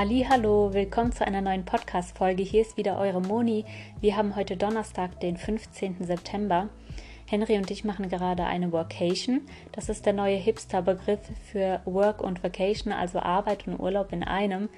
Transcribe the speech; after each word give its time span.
Hallo, 0.00 0.72
willkommen 0.74 1.10
zu 1.10 1.26
einer 1.26 1.40
neuen 1.40 1.64
Podcast 1.64 2.16
Folge. 2.16 2.44
Hier 2.44 2.62
ist 2.62 2.76
wieder 2.76 3.00
eure 3.00 3.20
Moni. 3.20 3.64
Wir 4.00 4.16
haben 4.16 4.36
heute 4.36 4.56
Donnerstag, 4.56 5.18
den 5.18 5.36
15. 5.36 6.04
September. 6.04 6.68
Henry 7.26 7.56
und 7.56 7.68
ich 7.72 7.82
machen 7.82 8.08
gerade 8.08 8.44
eine 8.44 8.70
Workation. 8.70 9.40
Das 9.72 9.88
ist 9.88 10.06
der 10.06 10.12
neue 10.12 10.36
Hipster-Begriff 10.36 11.18
für 11.50 11.80
Work 11.84 12.22
und 12.22 12.44
Vacation, 12.44 12.92
also 12.92 13.18
Arbeit 13.18 13.66
und 13.66 13.80
Urlaub 13.80 14.12
in 14.12 14.22
einem. 14.22 14.68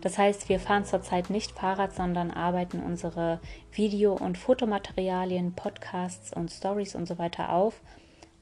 Das 0.00 0.16
heißt, 0.16 0.48
wir 0.48 0.58
fahren 0.58 0.86
zurzeit 0.86 1.28
nicht 1.28 1.52
Fahrrad, 1.52 1.94
sondern 1.94 2.30
arbeiten 2.30 2.80
unsere 2.82 3.38
Video- 3.72 4.14
und 4.14 4.38
Fotomaterialien, 4.38 5.52
Podcasts 5.52 6.32
und 6.34 6.50
Stories 6.50 6.94
und 6.94 7.06
so 7.06 7.18
weiter 7.18 7.52
auf. 7.52 7.82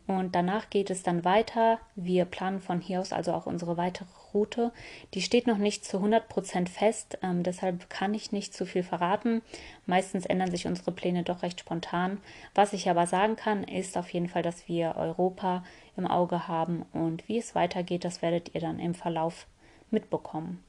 Und 0.08 0.34
danach 0.34 0.70
geht 0.70 0.88
es 0.88 1.02
dann 1.02 1.26
weiter. 1.26 1.78
Wir 1.94 2.24
planen 2.24 2.60
von 2.60 2.80
hier 2.80 3.00
aus 3.00 3.12
also 3.12 3.34
auch 3.34 3.44
unsere 3.44 3.76
weitere 3.76 4.08
Route. 4.32 4.72
Die 5.12 5.20
steht 5.20 5.46
noch 5.46 5.58
nicht 5.58 5.84
zu 5.84 5.98
100% 5.98 6.66
fest, 6.66 7.18
ähm, 7.22 7.42
deshalb 7.42 7.90
kann 7.90 8.14
ich 8.14 8.32
nicht 8.32 8.54
zu 8.54 8.64
viel 8.64 8.82
verraten. 8.82 9.42
Meistens 9.84 10.24
ändern 10.24 10.50
sich 10.50 10.66
unsere 10.66 10.92
Pläne 10.92 11.24
doch 11.24 11.42
recht 11.42 11.60
spontan. 11.60 12.18
Was 12.54 12.72
ich 12.72 12.88
aber 12.88 13.06
sagen 13.06 13.36
kann, 13.36 13.64
ist 13.64 13.98
auf 13.98 14.08
jeden 14.10 14.28
Fall, 14.28 14.42
dass 14.42 14.66
wir 14.66 14.96
Europa 14.96 15.62
im 15.98 16.06
Auge 16.06 16.48
haben 16.48 16.86
und 16.94 17.28
wie 17.28 17.36
es 17.36 17.54
weitergeht, 17.54 18.04
das 18.04 18.22
werdet 18.22 18.54
ihr 18.54 18.62
dann 18.62 18.78
im 18.78 18.94
Verlauf 18.94 19.46
mitbekommen. 19.90 20.64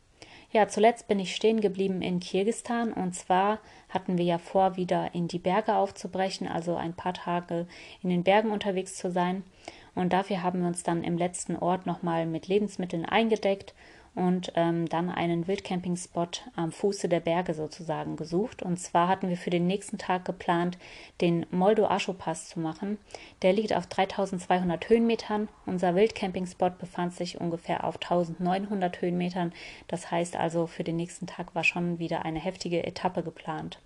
Ja, 0.51 0.67
zuletzt 0.67 1.07
bin 1.07 1.19
ich 1.19 1.35
stehen 1.35 1.61
geblieben 1.61 2.01
in 2.01 2.19
Kirgistan 2.19 2.91
und 2.91 3.13
zwar 3.13 3.59
hatten 3.87 4.17
wir 4.17 4.25
ja 4.25 4.39
vor, 4.39 4.77
wieder 4.77 5.13
in 5.13 5.27
die 5.27 5.37
Berge 5.37 5.75
aufzubrechen, 5.75 6.47
also 6.47 6.75
ein 6.75 6.93
paar 6.93 7.13
Tage 7.13 7.67
in 8.01 8.09
den 8.09 8.23
Bergen 8.23 8.49
unterwegs 8.49 8.95
zu 8.95 9.11
sein. 9.11 9.43
Und 9.93 10.11
dafür 10.11 10.41
haben 10.41 10.61
wir 10.61 10.67
uns 10.67 10.81
dann 10.81 11.03
im 11.03 11.17
letzten 11.17 11.55
Ort 11.55 11.85
nochmal 11.85 12.25
mit 12.25 12.47
Lebensmitteln 12.47 13.05
eingedeckt 13.05 13.75
und 14.19 14.51
ähm, 14.55 14.89
dann 14.89 15.09
einen 15.09 15.47
Wildcamping-Spot 15.47 16.27
am 16.57 16.73
Fuße 16.73 17.07
der 17.07 17.21
Berge 17.21 17.53
sozusagen 17.53 18.17
gesucht. 18.17 18.61
Und 18.61 18.77
zwar 18.77 19.07
hatten 19.07 19.29
wir 19.29 19.37
für 19.37 19.49
den 19.49 19.65
nächsten 19.65 19.97
Tag 19.97 20.25
geplant, 20.25 20.77
den 21.21 21.45
Moldo-Ascho-Pass 21.51 22.49
zu 22.49 22.59
machen. 22.59 22.97
Der 23.43 23.53
liegt 23.53 23.73
auf 23.73 23.87
3200 23.87 24.89
Höhenmetern. 24.89 25.47
Unser 25.65 25.95
Wildcamping-Spot 25.95 26.71
befand 26.71 27.13
sich 27.13 27.39
ungefähr 27.39 27.85
auf 27.85 27.95
1900 27.95 29.01
Höhenmetern. 29.01 29.53
Das 29.87 30.11
heißt 30.11 30.35
also, 30.35 30.67
für 30.67 30.83
den 30.83 30.97
nächsten 30.97 31.25
Tag 31.25 31.55
war 31.55 31.63
schon 31.63 31.97
wieder 31.97 32.25
eine 32.25 32.39
heftige 32.39 32.85
Etappe 32.85 33.23
geplant. 33.23 33.79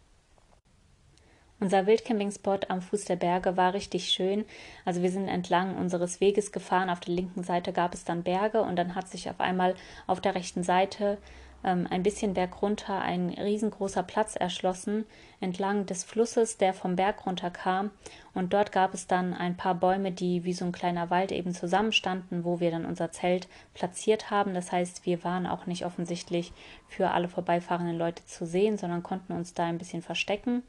Unser 1.64 1.88
Wildcamping-Spot 1.88 2.60
am 2.68 2.82
Fuß 2.82 3.06
der 3.06 3.16
Berge 3.16 3.56
war 3.56 3.74
richtig 3.74 4.10
schön. 4.10 4.44
Also 4.84 5.02
wir 5.02 5.10
sind 5.10 5.30
entlang 5.30 5.78
unseres 5.78 6.20
Weges 6.20 6.52
gefahren. 6.52 6.90
Auf 6.90 7.00
der 7.00 7.14
linken 7.14 7.42
Seite 7.42 7.72
gab 7.72 7.94
es 7.94 8.04
dann 8.04 8.22
Berge 8.22 8.62
und 8.62 8.76
dann 8.76 8.96
hat 8.96 9.08
sich 9.08 9.30
auf 9.30 9.40
einmal 9.40 9.76
auf 10.06 10.20
der 10.20 10.36
rechten 10.36 10.64
Seite 10.64 11.20
ähm, 11.64 11.88
ein 11.90 12.04
bisschen 12.04 12.34
bergunter 12.34 13.00
ein 13.00 13.30
riesengroßer 13.30 14.04
Platz 14.04 14.36
erschlossen 14.36 15.06
entlang 15.40 15.86
des 15.86 16.04
Flusses, 16.04 16.58
der 16.58 16.74
vom 16.74 16.96
Berg 16.96 17.26
runterkam. 17.26 17.92
Und 18.34 18.54
dort 18.54 18.72
gab 18.72 18.94
es 18.94 19.08
dann 19.08 19.34
ein 19.34 19.58
paar 19.58 19.76
Bäume, 19.76 20.12
die 20.12 20.44
wie 20.44 20.54
so 20.54 20.66
ein 20.66 20.72
kleiner 20.72 21.10
Wald 21.10 21.32
eben 21.32 21.54
zusammenstanden, 21.54 22.46
wo 22.46 22.60
wir 22.60 22.72
dann 22.72 22.86
unser 22.86 23.12
Zelt 23.12 23.48
platziert 23.74 24.32
haben. 24.32 24.54
Das 24.54 24.72
heißt, 24.72 25.06
wir 25.06 25.24
waren 25.24 25.46
auch 25.46 25.66
nicht 25.66 25.86
offensichtlich 25.86 26.52
für 26.88 27.12
alle 27.12 27.28
vorbeifahrenden 27.28 27.98
Leute 27.98 28.26
zu 28.26 28.46
sehen, 28.46 28.78
sondern 28.78 29.04
konnten 29.04 29.34
uns 29.34 29.54
da 29.54 29.66
ein 29.66 29.78
bisschen 29.78 30.02
verstecken. 30.02 30.64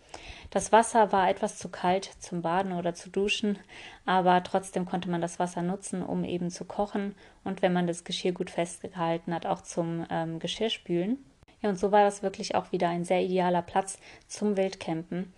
Das 0.55 0.71
Wasser 0.71 1.11
war 1.11 1.29
etwas 1.29 1.59
zu 1.59 1.69
kalt 1.69 2.05
zum 2.21 2.41
Baden 2.41 2.75
oder 2.75 2.95
zu 2.95 3.11
duschen, 3.11 3.59
aber 4.07 4.41
trotzdem 4.45 4.87
konnte 4.87 5.11
man 5.11 5.21
das 5.21 5.41
Wasser 5.41 5.63
nutzen, 5.63 6.01
um 6.01 6.23
eben 6.23 6.49
zu 6.49 6.65
kochen 6.65 7.17
und 7.43 7.61
wenn 7.61 7.73
man 7.73 7.89
das 7.89 8.05
Geschirr 8.05 8.31
gut 8.31 8.51
festgehalten 8.51 9.35
hat, 9.35 9.47
auch 9.47 9.63
zum 9.63 10.07
ähm, 10.11 10.39
Geschirrspülen. 10.39 11.19
Ja, 11.61 11.71
und 11.71 11.77
so 11.77 11.91
war 11.91 12.05
das 12.05 12.23
wirklich 12.23 12.55
auch 12.55 12.71
wieder 12.71 12.89
ein 12.89 13.05
sehr 13.05 13.23
idealer 13.23 13.63
Platz 13.63 13.99
zum 14.29 14.57
Wildcampen. 14.57 15.33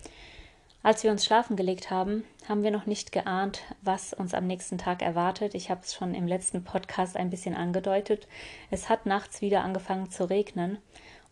Als 0.82 1.02
wir 1.02 1.10
uns 1.10 1.24
schlafen 1.24 1.56
gelegt 1.56 1.90
haben, 1.90 2.22
haben 2.46 2.62
wir 2.62 2.70
noch 2.70 2.84
nicht 2.84 3.10
geahnt, 3.10 3.62
was 3.80 4.12
uns 4.12 4.34
am 4.34 4.46
nächsten 4.46 4.76
Tag 4.76 5.00
erwartet. 5.00 5.54
Ich 5.54 5.70
habe 5.70 5.80
es 5.82 5.94
schon 5.94 6.14
im 6.14 6.26
letzten 6.26 6.62
Podcast 6.62 7.16
ein 7.16 7.30
bisschen 7.30 7.56
angedeutet. 7.56 8.28
Es 8.70 8.90
hat 8.90 9.06
nachts 9.06 9.40
wieder 9.40 9.62
angefangen 9.64 10.10
zu 10.10 10.28
regnen. 10.28 10.76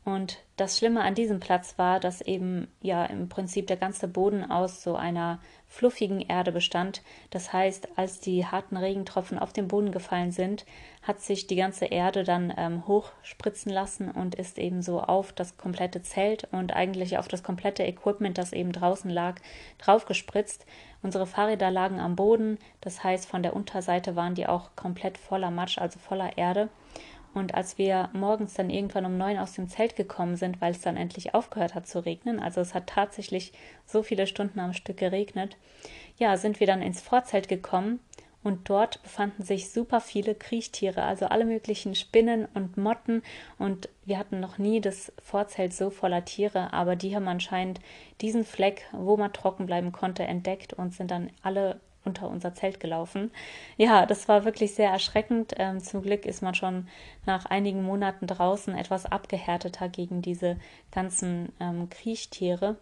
Und 0.04 0.38
das 0.56 0.76
Schlimme 0.76 1.00
an 1.00 1.14
diesem 1.14 1.40
Platz 1.40 1.78
war, 1.78 1.98
dass 1.98 2.20
eben 2.20 2.68
ja 2.82 3.06
im 3.06 3.30
Prinzip 3.30 3.66
der 3.66 3.78
ganze 3.78 4.06
Boden 4.06 4.50
aus 4.50 4.82
so 4.82 4.96
einer 4.96 5.40
fluffigen 5.66 6.20
Erde 6.20 6.52
bestand. 6.52 7.02
Das 7.30 7.54
heißt, 7.54 7.88
als 7.96 8.20
die 8.20 8.44
harten 8.44 8.76
Regentropfen 8.76 9.38
auf 9.38 9.54
den 9.54 9.66
Boden 9.66 9.92
gefallen 9.92 10.30
sind, 10.30 10.66
hat 11.02 11.20
sich 11.20 11.46
die 11.46 11.56
ganze 11.56 11.86
Erde 11.86 12.22
dann 12.22 12.52
ähm, 12.54 12.86
hochspritzen 12.86 13.72
lassen 13.72 14.10
und 14.10 14.34
ist 14.34 14.58
eben 14.58 14.82
so 14.82 15.00
auf 15.00 15.32
das 15.32 15.56
komplette 15.56 16.02
Zelt 16.02 16.48
und 16.52 16.74
eigentlich 16.76 17.16
auf 17.16 17.26
das 17.26 17.42
komplette 17.42 17.82
Equipment, 17.84 18.36
das 18.36 18.52
eben 18.52 18.72
draußen 18.72 19.10
lag, 19.10 19.40
draufgespritzt. 19.78 20.66
Unsere 21.02 21.26
Fahrräder 21.26 21.70
lagen 21.70 21.98
am 21.98 22.14
Boden, 22.14 22.58
das 22.82 23.02
heißt, 23.02 23.26
von 23.26 23.42
der 23.42 23.56
Unterseite 23.56 24.16
waren 24.16 24.34
die 24.34 24.46
auch 24.46 24.76
komplett 24.76 25.16
voller 25.16 25.50
Matsch, 25.50 25.78
also 25.78 25.98
voller 25.98 26.36
Erde. 26.36 26.68
Und 27.34 27.54
als 27.54 27.78
wir 27.78 28.08
morgens 28.12 28.54
dann 28.54 28.70
irgendwann 28.70 29.04
um 29.04 29.18
neun 29.18 29.38
aus 29.38 29.54
dem 29.54 29.68
Zelt 29.68 29.96
gekommen 29.96 30.36
sind, 30.36 30.60
weil 30.60 30.72
es 30.72 30.80
dann 30.80 30.96
endlich 30.96 31.34
aufgehört 31.34 31.74
hat 31.74 31.86
zu 31.86 32.04
regnen, 32.04 32.40
also 32.40 32.60
es 32.60 32.74
hat 32.74 32.86
tatsächlich 32.86 33.52
so 33.84 34.02
viele 34.02 34.26
Stunden 34.26 34.60
am 34.60 34.72
Stück 34.72 34.96
geregnet, 34.96 35.56
ja, 36.16 36.36
sind 36.36 36.60
wir 36.60 36.66
dann 36.66 36.80
ins 36.80 37.00
Vorzelt 37.00 37.48
gekommen 37.48 37.98
und 38.44 38.68
dort 38.68 39.02
befanden 39.02 39.42
sich 39.42 39.70
super 39.70 40.00
viele 40.00 40.34
Kriechtiere, 40.34 41.02
also 41.02 41.26
alle 41.26 41.46
möglichen 41.46 41.94
Spinnen 41.94 42.46
und 42.52 42.76
Motten. 42.76 43.22
Und 43.58 43.88
wir 44.04 44.18
hatten 44.18 44.38
noch 44.38 44.58
nie 44.58 44.82
das 44.82 45.12
Vorzelt 45.18 45.72
so 45.72 45.88
voller 45.88 46.26
Tiere, 46.26 46.72
aber 46.74 46.94
die 46.94 47.16
haben 47.16 47.26
anscheinend 47.26 47.80
diesen 48.20 48.44
Fleck, 48.44 48.82
wo 48.92 49.16
man 49.16 49.32
trocken 49.32 49.64
bleiben 49.64 49.92
konnte, 49.92 50.24
entdeckt 50.24 50.74
und 50.74 50.92
sind 50.92 51.10
dann 51.10 51.30
alle 51.42 51.80
unter 52.04 52.28
unser 52.28 52.54
Zelt 52.54 52.80
gelaufen. 52.80 53.30
Ja, 53.76 54.06
das 54.06 54.28
war 54.28 54.44
wirklich 54.44 54.74
sehr 54.74 54.90
erschreckend. 54.90 55.54
Ähm, 55.58 55.80
zum 55.80 56.02
Glück 56.02 56.26
ist 56.26 56.42
man 56.42 56.54
schon 56.54 56.88
nach 57.26 57.46
einigen 57.46 57.82
Monaten 57.82 58.26
draußen 58.26 58.76
etwas 58.76 59.06
abgehärteter 59.06 59.88
gegen 59.88 60.22
diese 60.22 60.56
ganzen 60.90 61.52
ähm, 61.60 61.88
Kriechtiere. 61.90 62.76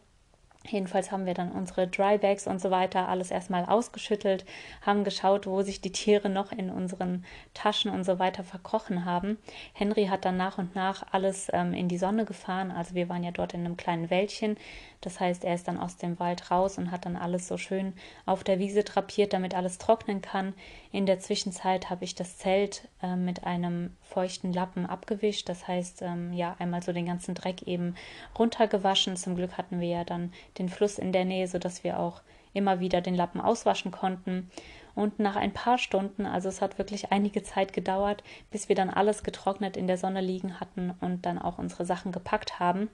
Jedenfalls 0.69 1.11
haben 1.11 1.27
wir 1.27 1.35
dann 1.35 1.51
unsere 1.51 1.89
Drybags 1.89 2.47
und 2.47 2.61
so 2.61 2.71
weiter 2.71 3.09
alles 3.09 3.33
erstmal 3.33 3.65
ausgeschüttelt, 3.65 4.45
haben 4.81 5.03
geschaut, 5.03 5.47
wo 5.47 5.63
sich 5.63 5.81
die 5.81 5.91
Tiere 5.91 6.29
noch 6.29 6.53
in 6.53 6.71
unseren 6.71 7.25
Taschen 7.53 7.91
und 7.91 8.05
so 8.05 8.21
weiter 8.21 8.45
verkrochen 8.45 9.05
haben. 9.05 9.39
Henry 9.73 10.07
hat 10.07 10.25
dann 10.25 10.37
nach 10.37 10.59
und 10.59 10.77
nach 10.77 11.05
alles 11.11 11.49
ähm, 11.53 11.75
in 11.75 11.89
die 11.89 11.99
Sonne 11.99 12.25
gefahren. 12.25 12.71
Also 12.71 12.95
wir 12.95 13.09
waren 13.09 13.25
ja 13.25 13.33
dort 13.33 13.55
in 13.55 13.65
einem 13.65 13.77
kleinen 13.77 14.09
Wäldchen. 14.09 14.57
Das 15.03 15.21
heißt, 15.21 15.45
er 15.45 15.55
ist 15.55 15.69
dann 15.69 15.79
aus 15.79 15.97
dem 15.99 16.19
Wald 16.19 16.51
raus 16.51 16.79
und 16.79 16.91
hat 16.91 17.05
dann 17.05 17.17
alles 17.17 17.47
so 17.49 17.59
schön 17.59 17.93
auf 18.25 18.45
der 18.45 18.59
Wiese 18.59 18.85
drapiert, 18.85 19.33
damit 19.33 19.55
alles 19.55 19.79
trocknen 19.79 20.23
kann. 20.23 20.55
In 20.93 21.07
der 21.07 21.19
Zwischenzeit 21.19 21.91
habe 21.91 22.05
ich 22.05 22.15
das 22.15 22.39
Zelt 22.39 22.89
äh, 23.03 23.17
mit 23.17 23.45
einem 23.45 23.95
feuchten 24.01 24.53
Lappen 24.53 24.87
abgewischt. 24.87 25.49
Das 25.49 25.69
heißt, 25.69 26.03
ähm, 26.03 26.33
ja, 26.33 26.57
einmal 26.59 26.83
so 26.83 26.93
den 26.93 27.07
ganzen 27.07 27.35
Dreck 27.35 27.63
eben 27.63 27.97
runtergewaschen. 28.39 29.17
Zum 29.17 29.37
Glück 29.37 29.59
hatten 29.59 29.81
wir 29.81 29.89
ja 29.89 30.05
dann 30.05 30.33
den 30.59 30.69
Fluss 30.69 30.99
in 30.99 31.13
der 31.13 31.25
Nähe, 31.25 31.49
sodass 31.49 31.85
wir 31.85 31.99
auch 31.99 32.23
immer 32.55 32.81
wieder 32.81 33.01
den 33.01 33.15
Lappen 33.15 33.41
auswaschen 33.41 33.91
konnten. 33.91 34.51
Und 34.95 35.19
nach 35.19 35.37
ein 35.37 35.53
paar 35.53 35.79
Stunden, 35.79 36.27
also 36.27 36.49
es 36.49 36.61
hat 36.61 36.79
wirklich 36.79 37.13
einige 37.13 37.43
Zeit 37.43 37.73
gedauert, 37.73 38.23
bis 38.51 38.69
wir 38.69 38.77
dann 38.77 38.91
alles 38.91 39.23
getrocknet 39.23 39.77
in 39.77 39.87
der 39.87 39.97
Sonne 39.97 40.21
liegen 40.21 40.61
hatten 40.61 40.93
und 41.01 41.25
dann 41.25 41.39
auch 41.39 41.59
unsere 41.59 41.87
Sachen 41.87 42.13
gepackt 42.13 42.61
haben, 42.61 42.91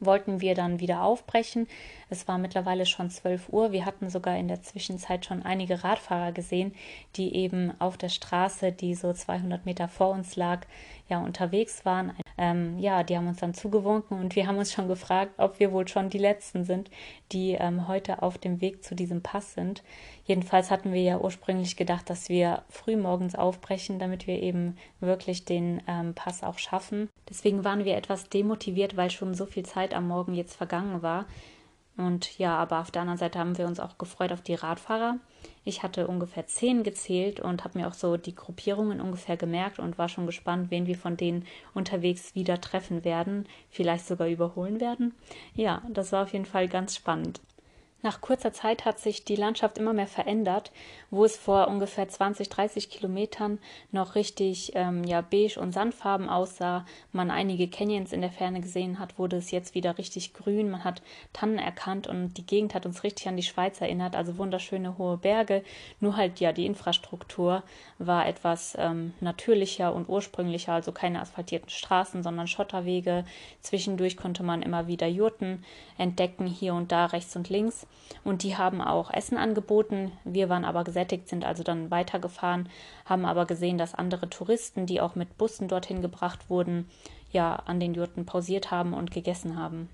wollten 0.00 0.40
wir 0.40 0.54
dann 0.54 0.80
wieder 0.80 1.02
aufbrechen. 1.02 1.66
Es 2.10 2.28
war 2.28 2.38
mittlerweile 2.38 2.86
schon 2.86 3.10
12 3.10 3.48
Uhr. 3.50 3.72
Wir 3.72 3.84
hatten 3.84 4.10
sogar 4.10 4.36
in 4.36 4.48
der 4.48 4.62
Zwischenzeit 4.62 5.26
schon 5.26 5.42
einige 5.42 5.84
Radfahrer 5.84 6.32
gesehen, 6.32 6.74
die 7.16 7.34
eben 7.34 7.72
auf 7.80 7.96
der 7.96 8.08
Straße, 8.08 8.72
die 8.72 8.94
so 8.94 9.12
200 9.12 9.66
Meter 9.66 9.88
vor 9.88 10.10
uns 10.10 10.36
lag, 10.36 10.66
ja 11.08 11.18
unterwegs 11.18 11.84
waren. 11.84 12.12
Ähm, 12.38 12.78
ja, 12.78 13.02
die 13.02 13.16
haben 13.16 13.26
uns 13.26 13.40
dann 13.40 13.52
zugewunken 13.52 14.18
und 14.18 14.36
wir 14.36 14.46
haben 14.46 14.58
uns 14.58 14.72
schon 14.72 14.88
gefragt, 14.88 15.32
ob 15.36 15.58
wir 15.58 15.72
wohl 15.72 15.86
schon 15.88 16.08
die 16.08 16.18
Letzten 16.18 16.64
sind, 16.64 16.90
die 17.32 17.52
ähm, 17.52 17.88
heute 17.88 18.22
auf 18.22 18.38
dem 18.38 18.60
Weg 18.60 18.84
zu 18.84 18.94
diesem 18.94 19.22
Pass 19.22 19.54
sind. 19.54 19.82
Jedenfalls 20.24 20.70
hatten 20.70 20.92
wir 20.92 21.02
ja 21.02 21.18
ursprünglich 21.18 21.76
gedacht, 21.76 22.08
dass 22.08 22.28
wir 22.28 22.62
früh 22.68 22.96
morgens 22.96 23.34
aufbrechen, 23.34 23.98
damit 23.98 24.26
wir 24.26 24.40
eben 24.42 24.76
wirklich 25.00 25.44
den 25.44 25.82
ähm, 25.88 26.14
Pass 26.14 26.42
auch 26.42 26.58
schaffen. 26.58 27.08
Deswegen 27.28 27.64
waren 27.64 27.84
wir 27.84 27.96
etwas 27.96 28.28
demotiviert, 28.28 28.96
weil 28.96 29.10
schon 29.10 29.34
so 29.34 29.44
viel 29.44 29.66
Zeit 29.66 29.92
am 29.92 30.08
Morgen 30.08 30.34
jetzt 30.34 30.54
vergangen 30.56 31.02
war. 31.02 31.26
Und 31.98 32.38
ja, 32.38 32.56
aber 32.56 32.78
auf 32.78 32.92
der 32.92 33.02
anderen 33.02 33.18
Seite 33.18 33.40
haben 33.40 33.58
wir 33.58 33.66
uns 33.66 33.80
auch 33.80 33.98
gefreut 33.98 34.32
auf 34.32 34.40
die 34.40 34.54
Radfahrer. 34.54 35.18
Ich 35.64 35.82
hatte 35.82 36.06
ungefähr 36.06 36.46
zehn 36.46 36.84
gezählt 36.84 37.40
und 37.40 37.64
habe 37.64 37.76
mir 37.76 37.88
auch 37.88 37.94
so 37.94 38.16
die 38.16 38.36
Gruppierungen 38.36 39.00
ungefähr 39.00 39.36
gemerkt 39.36 39.80
und 39.80 39.98
war 39.98 40.08
schon 40.08 40.24
gespannt, 40.24 40.70
wen 40.70 40.86
wir 40.86 40.96
von 40.96 41.16
denen 41.16 41.44
unterwegs 41.74 42.36
wieder 42.36 42.60
treffen 42.60 43.04
werden, 43.04 43.46
vielleicht 43.68 44.06
sogar 44.06 44.28
überholen 44.28 44.80
werden. 44.80 45.12
Ja, 45.54 45.82
das 45.88 46.12
war 46.12 46.22
auf 46.22 46.32
jeden 46.32 46.46
Fall 46.46 46.68
ganz 46.68 46.94
spannend. 46.94 47.40
Nach 48.00 48.20
kurzer 48.20 48.52
Zeit 48.52 48.84
hat 48.84 49.00
sich 49.00 49.24
die 49.24 49.34
Landschaft 49.34 49.76
immer 49.76 49.92
mehr 49.92 50.06
verändert, 50.06 50.70
wo 51.10 51.24
es 51.24 51.36
vor 51.36 51.66
ungefähr 51.66 52.08
20, 52.08 52.48
30 52.48 52.90
Kilometern 52.90 53.58
noch 53.90 54.14
richtig 54.14 54.70
ähm, 54.76 55.02
ja, 55.02 55.20
beige 55.20 55.58
und 55.58 55.72
sandfarben 55.72 56.28
aussah, 56.28 56.86
man 57.10 57.32
einige 57.32 57.66
Canyons 57.66 58.12
in 58.12 58.20
der 58.20 58.30
Ferne 58.30 58.60
gesehen 58.60 59.00
hat, 59.00 59.18
wurde 59.18 59.36
es 59.36 59.50
jetzt 59.50 59.74
wieder 59.74 59.98
richtig 59.98 60.32
grün, 60.32 60.70
man 60.70 60.84
hat 60.84 61.02
Tannen 61.32 61.58
erkannt 61.58 62.06
und 62.06 62.34
die 62.34 62.46
Gegend 62.46 62.72
hat 62.72 62.86
uns 62.86 63.02
richtig 63.02 63.26
an 63.26 63.36
die 63.36 63.42
Schweiz 63.42 63.80
erinnert, 63.80 64.14
also 64.14 64.38
wunderschöne 64.38 64.96
hohe 64.96 65.16
Berge, 65.16 65.64
nur 65.98 66.16
halt 66.16 66.38
ja 66.38 66.52
die 66.52 66.66
Infrastruktur 66.66 67.64
war 67.98 68.28
etwas 68.28 68.76
ähm, 68.78 69.12
natürlicher 69.20 69.92
und 69.92 70.08
ursprünglicher, 70.08 70.72
also 70.72 70.92
keine 70.92 71.20
asphaltierten 71.20 71.70
Straßen, 71.70 72.22
sondern 72.22 72.46
Schotterwege, 72.46 73.24
zwischendurch 73.60 74.16
konnte 74.16 74.44
man 74.44 74.62
immer 74.62 74.86
wieder 74.86 75.08
Jurten 75.08 75.64
entdecken, 75.96 76.46
hier 76.46 76.74
und 76.74 76.92
da 76.92 77.06
rechts 77.06 77.34
und 77.34 77.48
links 77.48 77.87
und 78.24 78.42
die 78.42 78.56
haben 78.56 78.80
auch 78.80 79.10
Essen 79.10 79.38
angeboten. 79.38 80.12
Wir 80.24 80.48
waren 80.48 80.64
aber 80.64 80.84
gesättigt, 80.84 81.28
sind 81.28 81.44
also 81.44 81.62
dann 81.62 81.90
weitergefahren, 81.90 82.68
haben 83.04 83.24
aber 83.24 83.46
gesehen, 83.46 83.78
dass 83.78 83.94
andere 83.94 84.28
Touristen, 84.28 84.86
die 84.86 85.00
auch 85.00 85.14
mit 85.14 85.38
Bussen 85.38 85.68
dorthin 85.68 86.02
gebracht 86.02 86.50
wurden, 86.50 86.88
ja 87.30 87.56
an 87.66 87.80
den 87.80 87.94
Jurten 87.94 88.26
pausiert 88.26 88.70
haben 88.70 88.94
und 88.94 89.10
gegessen 89.10 89.58
haben. 89.58 89.88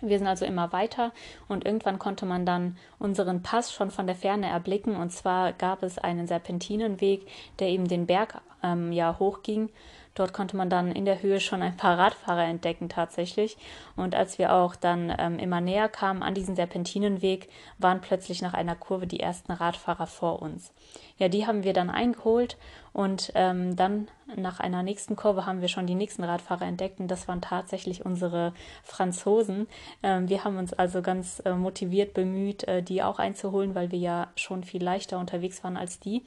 Wir 0.00 0.18
sind 0.18 0.26
also 0.26 0.44
immer 0.44 0.72
weiter 0.72 1.12
und 1.48 1.64
irgendwann 1.64 2.00
konnte 2.00 2.26
man 2.26 2.44
dann 2.44 2.76
unseren 2.98 3.42
Pass 3.42 3.72
schon 3.72 3.92
von 3.92 4.08
der 4.08 4.16
Ferne 4.16 4.48
erblicken. 4.48 4.96
Und 4.96 5.10
zwar 5.12 5.52
gab 5.52 5.84
es 5.84 5.96
einen 5.98 6.26
Serpentinenweg, 6.26 7.26
der 7.60 7.68
eben 7.68 7.86
den 7.86 8.06
Berg 8.06 8.40
ähm, 8.64 8.90
ja 8.90 9.16
hochging 9.20 9.70
Dort 10.14 10.32
konnte 10.32 10.56
man 10.56 10.68
dann 10.68 10.92
in 10.92 11.04
der 11.04 11.22
Höhe 11.22 11.40
schon 11.40 11.62
ein 11.62 11.76
paar 11.76 11.98
Radfahrer 11.98 12.44
entdecken 12.44 12.88
tatsächlich. 12.88 13.56
Und 13.96 14.14
als 14.14 14.38
wir 14.38 14.52
auch 14.52 14.76
dann 14.76 15.14
ähm, 15.18 15.38
immer 15.38 15.60
näher 15.60 15.88
kamen 15.88 16.22
an 16.22 16.34
diesen 16.34 16.56
Serpentinenweg, 16.56 17.48
waren 17.78 18.00
plötzlich 18.00 18.42
nach 18.42 18.54
einer 18.54 18.74
Kurve 18.74 19.06
die 19.06 19.20
ersten 19.20 19.52
Radfahrer 19.52 20.06
vor 20.06 20.42
uns. 20.42 20.72
Ja, 21.18 21.28
die 21.28 21.46
haben 21.46 21.64
wir 21.64 21.72
dann 21.72 21.88
eingeholt 21.88 22.56
und 22.92 23.32
ähm, 23.34 23.76
dann 23.76 24.08
nach 24.36 24.60
einer 24.60 24.82
nächsten 24.82 25.16
Kurve 25.16 25.46
haben 25.46 25.60
wir 25.60 25.68
schon 25.68 25.86
die 25.86 25.94
nächsten 25.94 26.24
Radfahrer 26.24 26.66
entdeckt 26.66 27.00
und 27.00 27.08
das 27.08 27.28
waren 27.28 27.40
tatsächlich 27.40 28.04
unsere 28.04 28.52
Franzosen. 28.82 29.66
Ähm, 30.02 30.28
wir 30.28 30.44
haben 30.44 30.58
uns 30.58 30.72
also 30.72 31.00
ganz 31.00 31.40
äh, 31.44 31.54
motiviert 31.54 32.12
bemüht, 32.12 32.64
äh, 32.64 32.82
die 32.82 33.02
auch 33.02 33.18
einzuholen, 33.18 33.74
weil 33.74 33.90
wir 33.90 33.98
ja 33.98 34.28
schon 34.36 34.64
viel 34.64 34.82
leichter 34.82 35.18
unterwegs 35.18 35.62
waren 35.64 35.76
als 35.76 36.00
die. 36.00 36.24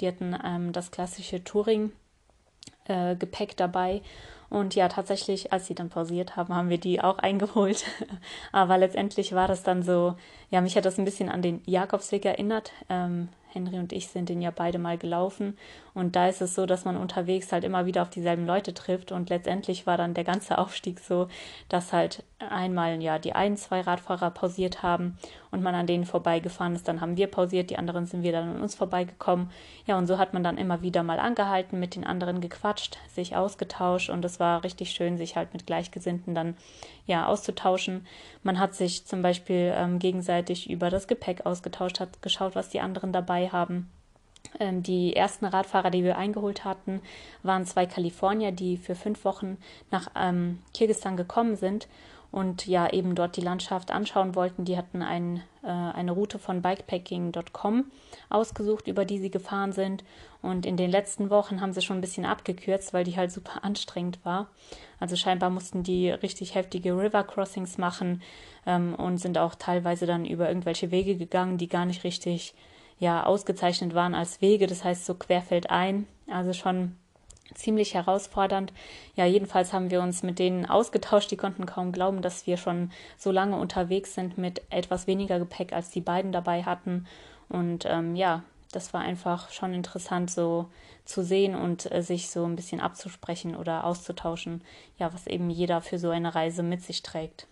Die 0.00 0.08
hatten 0.08 0.36
ähm, 0.44 0.72
das 0.72 0.90
klassische 0.90 1.44
Touring 1.44 1.92
äh, 2.88 3.16
Gepäck 3.16 3.56
dabei. 3.56 4.02
Und 4.50 4.74
ja, 4.74 4.88
tatsächlich, 4.88 5.52
als 5.52 5.66
sie 5.66 5.74
dann 5.74 5.90
pausiert 5.90 6.36
haben, 6.36 6.54
haben 6.54 6.70
wir 6.70 6.78
die 6.78 7.00
auch 7.00 7.18
eingeholt. 7.18 7.84
Aber 8.52 8.78
letztendlich 8.78 9.34
war 9.34 9.48
das 9.48 9.62
dann 9.62 9.82
so, 9.82 10.16
ja, 10.50 10.60
mich 10.60 10.76
hat 10.76 10.84
das 10.84 10.98
ein 10.98 11.04
bisschen 11.04 11.28
an 11.28 11.42
den 11.42 11.60
Jakobsweg 11.66 12.24
erinnert. 12.24 12.72
Ähm, 12.88 13.28
Henry 13.52 13.78
und 13.78 13.92
ich 13.92 14.08
sind 14.08 14.28
den 14.28 14.42
ja 14.42 14.50
beide 14.50 14.78
mal 14.78 14.98
gelaufen. 14.98 15.56
Und 15.94 16.16
da 16.16 16.28
ist 16.28 16.40
es 16.40 16.54
so, 16.54 16.66
dass 16.66 16.84
man 16.84 16.96
unterwegs 16.96 17.50
halt 17.50 17.64
immer 17.64 17.86
wieder 17.86 18.02
auf 18.02 18.10
dieselben 18.10 18.46
Leute 18.46 18.74
trifft. 18.74 19.10
Und 19.10 19.30
letztendlich 19.30 19.86
war 19.86 19.96
dann 19.96 20.14
der 20.14 20.24
ganze 20.24 20.58
Aufstieg 20.58 21.00
so, 21.00 21.28
dass 21.68 21.92
halt 21.92 22.24
einmal 22.38 23.02
ja 23.02 23.18
die 23.18 23.32
ein, 23.32 23.56
zwei 23.56 23.80
Radfahrer 23.80 24.30
pausiert 24.30 24.82
haben 24.82 25.18
und 25.50 25.62
man 25.62 25.74
an 25.74 25.86
denen 25.86 26.04
vorbeigefahren 26.04 26.74
ist. 26.74 26.86
Dann 26.86 27.00
haben 27.00 27.16
wir 27.16 27.26
pausiert, 27.26 27.70
die 27.70 27.78
anderen 27.78 28.06
sind 28.06 28.22
wieder 28.22 28.42
an 28.42 28.60
uns 28.60 28.74
vorbeigekommen. 28.74 29.50
Ja, 29.86 29.98
und 29.98 30.06
so 30.06 30.18
hat 30.18 30.34
man 30.34 30.44
dann 30.44 30.58
immer 30.58 30.82
wieder 30.82 31.02
mal 31.02 31.18
angehalten, 31.18 31.80
mit 31.80 31.94
den 31.94 32.04
anderen 32.04 32.40
gequatscht, 32.40 32.98
sich 33.08 33.34
ausgetauscht. 33.34 34.10
Und 34.10 34.24
es 34.24 34.38
war 34.38 34.62
richtig 34.62 34.90
schön, 34.90 35.16
sich 35.16 35.36
halt 35.36 35.52
mit 35.52 35.66
Gleichgesinnten 35.66 36.34
dann 36.34 36.56
ja 37.08 37.26
auszutauschen. 37.26 38.06
Man 38.44 38.60
hat 38.60 38.74
sich 38.74 39.04
zum 39.04 39.22
Beispiel 39.22 39.72
ähm, 39.74 39.98
gegenseitig 39.98 40.70
über 40.70 40.90
das 40.90 41.08
Gepäck 41.08 41.44
ausgetauscht, 41.44 41.98
hat 41.98 42.22
geschaut, 42.22 42.54
was 42.54 42.68
die 42.68 42.80
anderen 42.80 43.12
dabei 43.12 43.48
haben. 43.48 43.90
Ähm, 44.60 44.82
die 44.82 45.16
ersten 45.16 45.46
Radfahrer, 45.46 45.90
die 45.90 46.04
wir 46.04 46.16
eingeholt 46.16 46.64
hatten, 46.64 47.00
waren 47.42 47.66
zwei 47.66 47.86
Kalifornier, 47.86 48.52
die 48.52 48.76
für 48.76 48.94
fünf 48.94 49.24
Wochen 49.24 49.56
nach 49.90 50.08
ähm, 50.14 50.60
Kirgisistan 50.74 51.16
gekommen 51.16 51.56
sind 51.56 51.88
und 52.30 52.66
ja 52.66 52.90
eben 52.92 53.14
dort 53.14 53.36
die 53.36 53.40
Landschaft 53.40 53.90
anschauen 53.90 54.34
wollten. 54.34 54.64
Die 54.64 54.76
hatten 54.76 55.02
ein, 55.02 55.42
äh, 55.62 55.68
eine 55.68 56.12
Route 56.12 56.38
von 56.38 56.60
bikepacking.com 56.60 57.84
ausgesucht, 58.28 58.86
über 58.86 59.04
die 59.04 59.18
sie 59.18 59.30
gefahren 59.30 59.72
sind. 59.72 60.04
Und 60.42 60.66
in 60.66 60.76
den 60.76 60.90
letzten 60.90 61.30
Wochen 61.30 61.60
haben 61.60 61.72
sie 61.72 61.80
schon 61.80 61.98
ein 61.98 62.02
bisschen 62.02 62.26
abgekürzt, 62.26 62.92
weil 62.92 63.04
die 63.04 63.16
halt 63.16 63.32
super 63.32 63.62
anstrengend 63.64 64.24
war. 64.24 64.48
Also 65.00 65.16
scheinbar 65.16 65.50
mussten 65.50 65.82
die 65.82 66.10
richtig 66.10 66.54
heftige 66.54 66.92
River 66.92 67.24
Crossings 67.24 67.78
machen 67.78 68.22
ähm, 68.66 68.94
und 68.94 69.18
sind 69.18 69.38
auch 69.38 69.54
teilweise 69.54 70.06
dann 70.06 70.26
über 70.26 70.48
irgendwelche 70.48 70.90
Wege 70.90 71.16
gegangen, 71.16 71.56
die 71.56 71.68
gar 71.68 71.86
nicht 71.86 72.04
richtig 72.04 72.54
ja 72.98 73.24
ausgezeichnet 73.24 73.94
waren 73.94 74.14
als 74.14 74.42
Wege. 74.42 74.66
Das 74.66 74.84
heißt 74.84 75.06
so 75.06 75.14
querfeldein. 75.14 76.06
Also 76.30 76.52
schon 76.52 76.96
ziemlich 77.54 77.94
herausfordernd. 77.94 78.72
Ja, 79.14 79.24
jedenfalls 79.24 79.72
haben 79.72 79.90
wir 79.90 80.00
uns 80.00 80.22
mit 80.22 80.38
denen 80.38 80.66
ausgetauscht. 80.66 81.30
Die 81.30 81.36
konnten 81.36 81.66
kaum 81.66 81.92
glauben, 81.92 82.22
dass 82.22 82.46
wir 82.46 82.56
schon 82.56 82.90
so 83.16 83.30
lange 83.30 83.56
unterwegs 83.56 84.14
sind 84.14 84.38
mit 84.38 84.62
etwas 84.70 85.06
weniger 85.06 85.38
Gepäck, 85.38 85.72
als 85.72 85.90
die 85.90 86.00
beiden 86.00 86.32
dabei 86.32 86.62
hatten. 86.62 87.06
Und 87.48 87.84
ähm, 87.86 88.16
ja, 88.16 88.42
das 88.72 88.92
war 88.92 89.00
einfach 89.00 89.50
schon 89.50 89.72
interessant, 89.72 90.30
so 90.30 90.68
zu 91.04 91.22
sehen 91.24 91.54
und 91.54 91.90
äh, 91.90 92.02
sich 92.02 92.30
so 92.30 92.44
ein 92.44 92.56
bisschen 92.56 92.80
abzusprechen 92.80 93.56
oder 93.56 93.84
auszutauschen, 93.84 94.62
ja, 94.98 95.12
was 95.12 95.26
eben 95.26 95.48
jeder 95.48 95.80
für 95.80 95.98
so 95.98 96.10
eine 96.10 96.34
Reise 96.34 96.62
mit 96.62 96.82
sich 96.82 97.02
trägt. 97.02 97.46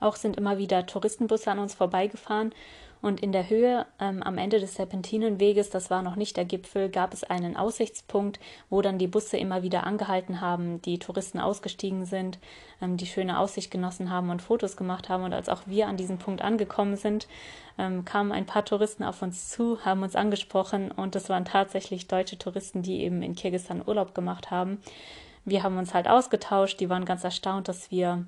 Auch 0.00 0.16
sind 0.16 0.36
immer 0.36 0.58
wieder 0.58 0.84
Touristenbusse 0.84 1.50
an 1.50 1.58
uns 1.58 1.74
vorbeigefahren 1.74 2.52
und 3.04 3.20
in 3.20 3.32
der 3.32 3.50
Höhe 3.50 3.84
ähm, 4.00 4.22
am 4.22 4.38
Ende 4.38 4.58
des 4.58 4.76
Serpentinenweges, 4.76 5.68
das 5.68 5.90
war 5.90 6.00
noch 6.02 6.16
nicht 6.16 6.38
der 6.38 6.46
Gipfel, 6.46 6.88
gab 6.88 7.12
es 7.12 7.22
einen 7.22 7.54
Aussichtspunkt, 7.54 8.40
wo 8.70 8.80
dann 8.80 8.96
die 8.96 9.06
Busse 9.06 9.36
immer 9.36 9.62
wieder 9.62 9.84
angehalten 9.84 10.40
haben, 10.40 10.80
die 10.80 10.98
Touristen 10.98 11.38
ausgestiegen 11.38 12.06
sind, 12.06 12.38
ähm, 12.80 12.96
die 12.96 13.06
schöne 13.06 13.38
Aussicht 13.38 13.70
genossen 13.70 14.08
haben 14.08 14.30
und 14.30 14.40
Fotos 14.40 14.78
gemacht 14.78 15.10
haben. 15.10 15.22
Und 15.22 15.34
als 15.34 15.50
auch 15.50 15.60
wir 15.66 15.86
an 15.86 15.98
diesem 15.98 16.16
Punkt 16.16 16.40
angekommen 16.40 16.96
sind, 16.96 17.28
ähm, 17.76 18.06
kamen 18.06 18.32
ein 18.32 18.46
paar 18.46 18.64
Touristen 18.64 19.04
auf 19.04 19.20
uns 19.20 19.50
zu, 19.50 19.84
haben 19.84 20.02
uns 20.02 20.16
angesprochen 20.16 20.90
und 20.90 21.14
es 21.14 21.28
waren 21.28 21.44
tatsächlich 21.44 22.08
deutsche 22.08 22.38
Touristen, 22.38 22.80
die 22.80 23.02
eben 23.02 23.22
in 23.22 23.34
Kirgisistan 23.34 23.82
Urlaub 23.86 24.14
gemacht 24.14 24.50
haben. 24.50 24.78
Wir 25.44 25.62
haben 25.62 25.76
uns 25.76 25.92
halt 25.92 26.08
ausgetauscht, 26.08 26.80
die 26.80 26.88
waren 26.88 27.04
ganz 27.04 27.22
erstaunt, 27.22 27.68
dass 27.68 27.90
wir 27.90 28.24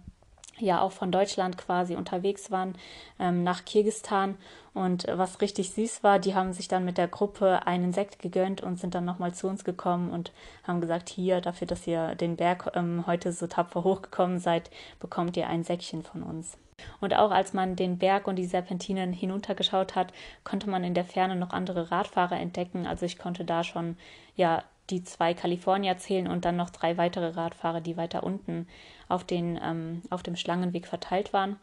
ja 0.58 0.80
auch 0.80 0.92
von 0.92 1.12
Deutschland 1.12 1.58
quasi 1.58 1.96
unterwegs 1.96 2.50
waren 2.50 2.74
ähm, 3.18 3.44
nach 3.44 3.64
Kirgistan. 3.64 4.36
Und 4.74 5.06
was 5.10 5.40
richtig 5.40 5.70
süß 5.70 6.02
war, 6.02 6.18
die 6.18 6.34
haben 6.34 6.52
sich 6.52 6.68
dann 6.68 6.84
mit 6.84 6.98
der 6.98 7.08
Gruppe 7.08 7.66
einen 7.66 7.92
Sekt 7.92 8.18
gegönnt 8.18 8.60
und 8.60 8.78
sind 8.78 8.94
dann 8.94 9.06
nochmal 9.06 9.32
zu 9.32 9.48
uns 9.48 9.64
gekommen 9.64 10.10
und 10.10 10.32
haben 10.64 10.80
gesagt, 10.80 11.08
hier, 11.08 11.40
dafür, 11.40 11.66
dass 11.66 11.86
ihr 11.86 12.14
den 12.14 12.36
Berg 12.36 12.72
ähm, 12.74 13.04
heute 13.06 13.32
so 13.32 13.46
tapfer 13.46 13.84
hochgekommen 13.84 14.38
seid, 14.38 14.70
bekommt 15.00 15.36
ihr 15.36 15.48
ein 15.48 15.64
Säckchen 15.64 16.02
von 16.02 16.22
uns. 16.22 16.58
Und 17.00 17.14
auch 17.14 17.30
als 17.30 17.54
man 17.54 17.74
den 17.74 17.98
Berg 17.98 18.26
und 18.26 18.36
die 18.36 18.44
Serpentinen 18.44 19.12
hinuntergeschaut 19.12 19.94
hat, 19.94 20.12
konnte 20.44 20.68
man 20.68 20.84
in 20.84 20.92
der 20.94 21.04
Ferne 21.04 21.36
noch 21.36 21.50
andere 21.50 21.90
Radfahrer 21.90 22.38
entdecken. 22.38 22.86
Also 22.86 23.06
ich 23.06 23.18
konnte 23.18 23.44
da 23.44 23.64
schon 23.64 23.96
ja 24.34 24.62
die 24.90 25.02
zwei 25.02 25.34
Kalifornier 25.34 25.98
zählen 25.98 26.28
und 26.28 26.44
dann 26.44 26.56
noch 26.56 26.70
drei 26.70 26.96
weitere 26.96 27.28
Radfahrer, 27.30 27.80
die 27.80 27.96
weiter 27.96 28.22
unten 28.22 28.68
auf, 29.08 29.24
den, 29.24 29.58
ähm, 29.62 30.02
auf 30.10 30.22
dem 30.22 30.36
Schlangenweg 30.36 30.86
verteilt 30.86 31.32
waren. 31.32 31.56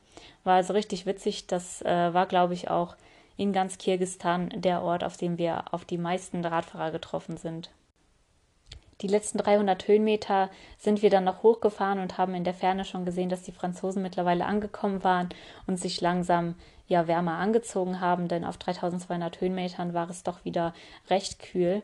War 0.44 0.56
also 0.56 0.74
richtig 0.74 1.06
witzig. 1.06 1.48
Das 1.48 1.82
äh, 1.84 2.14
war, 2.14 2.26
glaube 2.26 2.54
ich, 2.54 2.70
auch 2.70 2.96
in 3.38 3.54
ganz 3.54 3.78
Kirgistan 3.78 4.50
der 4.56 4.82
Ort, 4.84 5.04
auf 5.04 5.18
dem 5.18 5.38
wir 5.38 5.74
auf 5.74 5.86
die 5.86 5.98
meisten 5.98 6.44
Radfahrer 6.46 6.92
getroffen 6.92 7.38
sind. 7.38 7.72
Die 9.02 9.08
letzten 9.08 9.40
300 9.40 9.88
Höhenmeter 9.88 10.50
sind 10.78 11.02
wir 11.02 11.10
dann 11.10 11.24
noch 11.24 11.44
hochgefahren 11.44 12.00
und 12.00 12.18
haben 12.18 12.36
in 12.36 12.44
der 12.44 12.54
Ferne 12.54 12.86
schon 12.86 13.06
gesehen, 13.06 13.30
dass 13.30 13.42
die 13.42 13.52
Franzosen 13.52 14.02
mittlerweile 14.02 14.46
angekommen 14.46 15.04
waren 15.04 15.30
und 15.66 15.78
sich 15.78 16.00
langsam 16.00 16.56
ja 16.88 17.08
wärmer 17.08 17.34
angezogen 17.34 18.00
haben, 18.00 18.28
denn 18.28 18.46
auf 18.46 18.58
3200 18.58 19.42
Höhenmetern 19.42 19.94
war 19.94 20.10
es 20.10 20.24
doch 20.24 20.46
wieder 20.46 20.74
recht 21.10 21.40
kühl 21.40 21.82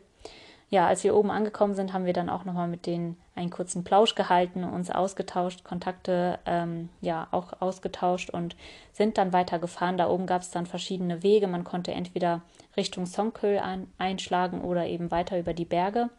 ja, 0.69 0.87
als 0.87 1.03
wir 1.03 1.15
oben 1.15 1.31
angekommen 1.31 1.73
sind, 1.73 1.93
haben 1.93 2.05
wir 2.05 2.13
dann 2.13 2.29
auch 2.29 2.45
nochmal 2.45 2.67
mit 2.67 2.85
denen 2.85 3.17
einen 3.35 3.49
kurzen 3.49 3.83
Plausch 3.83 4.13
gehalten, 4.13 4.63
uns 4.63 4.91
ausgetauscht, 4.91 5.63
Kontakte 5.63 6.37
ähm, 6.45 6.89
ja 7.01 7.27
auch 7.31 7.53
ausgetauscht 7.59 8.29
und 8.29 8.55
sind 8.93 9.17
dann 9.17 9.33
weitergefahren. 9.33 9.97
Da 9.97 10.09
oben 10.09 10.27
gab 10.27 10.43
es 10.43 10.51
dann 10.51 10.67
verschiedene 10.67 11.23
Wege. 11.23 11.47
Man 11.47 11.63
konnte 11.63 11.91
entweder 11.91 12.41
Richtung 12.77 13.07
Songkö 13.07 13.59
ein, 13.59 13.87
einschlagen 13.97 14.61
oder 14.61 14.85
eben 14.85 15.09
weiter 15.09 15.39
über 15.39 15.53
die 15.53 15.65
Berge. 15.65 16.09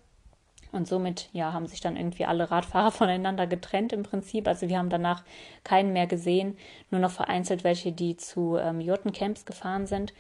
Und 0.73 0.87
somit 0.89 1.29
ja, 1.33 1.53
haben 1.53 1.67
sich 1.67 1.81
dann 1.81 1.97
irgendwie 1.97 2.25
alle 2.25 2.51
Radfahrer 2.51 2.91
voneinander 2.91 3.47
getrennt 3.47 3.93
im 3.93 4.03
Prinzip. 4.03 4.49
Also 4.49 4.69
wir 4.69 4.79
haben 4.79 4.91
danach 4.91 5.23
keinen 5.63 5.93
mehr 5.93 6.09
gesehen, 6.09 6.57
nur 6.91 7.01
noch 7.01 7.13
vereinzelt 7.13 7.63
welche, 7.63 7.93
die 7.93 8.17
zu 8.17 8.57
ähm, 8.57 8.81
Jurtencamps 8.81 9.45
gefahren 9.45 9.87
sind. 9.87 10.13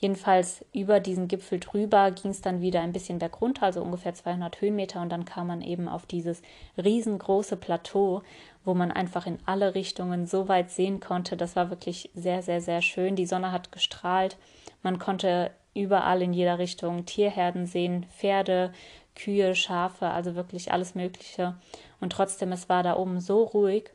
Jedenfalls 0.00 0.62
über 0.74 1.00
diesen 1.00 1.26
Gipfel 1.26 1.58
drüber 1.58 2.10
ging 2.10 2.30
es 2.30 2.42
dann 2.42 2.60
wieder 2.60 2.82
ein 2.82 2.92
bisschen 2.92 3.18
bergunter, 3.18 3.62
also 3.62 3.80
ungefähr 3.80 4.12
200 4.12 4.60
Höhenmeter 4.60 5.00
und 5.00 5.08
dann 5.08 5.24
kam 5.24 5.46
man 5.46 5.62
eben 5.62 5.88
auf 5.88 6.04
dieses 6.04 6.42
riesengroße 6.76 7.56
Plateau, 7.56 8.22
wo 8.64 8.74
man 8.74 8.92
einfach 8.92 9.26
in 9.26 9.38
alle 9.46 9.74
Richtungen 9.74 10.26
so 10.26 10.48
weit 10.48 10.70
sehen 10.70 11.00
konnte. 11.00 11.38
Das 11.38 11.56
war 11.56 11.70
wirklich 11.70 12.10
sehr, 12.14 12.42
sehr, 12.42 12.60
sehr 12.60 12.82
schön. 12.82 13.16
Die 13.16 13.24
Sonne 13.24 13.52
hat 13.52 13.72
gestrahlt. 13.72 14.36
Man 14.82 14.98
konnte 14.98 15.50
überall 15.72 16.20
in 16.20 16.34
jeder 16.34 16.58
Richtung 16.58 17.06
Tierherden 17.06 17.66
sehen, 17.66 18.04
Pferde, 18.18 18.72
Kühe, 19.14 19.54
Schafe, 19.54 20.08
also 20.08 20.34
wirklich 20.34 20.72
alles 20.72 20.94
Mögliche. 20.94 21.54
Und 22.00 22.12
trotzdem, 22.12 22.52
es 22.52 22.68
war 22.68 22.82
da 22.82 22.96
oben 22.96 23.20
so 23.20 23.44
ruhig. 23.44 23.90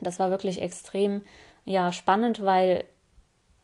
Das 0.00 0.20
war 0.20 0.30
wirklich 0.30 0.62
extrem 0.62 1.22
ja, 1.64 1.90
spannend, 1.90 2.44
weil 2.44 2.84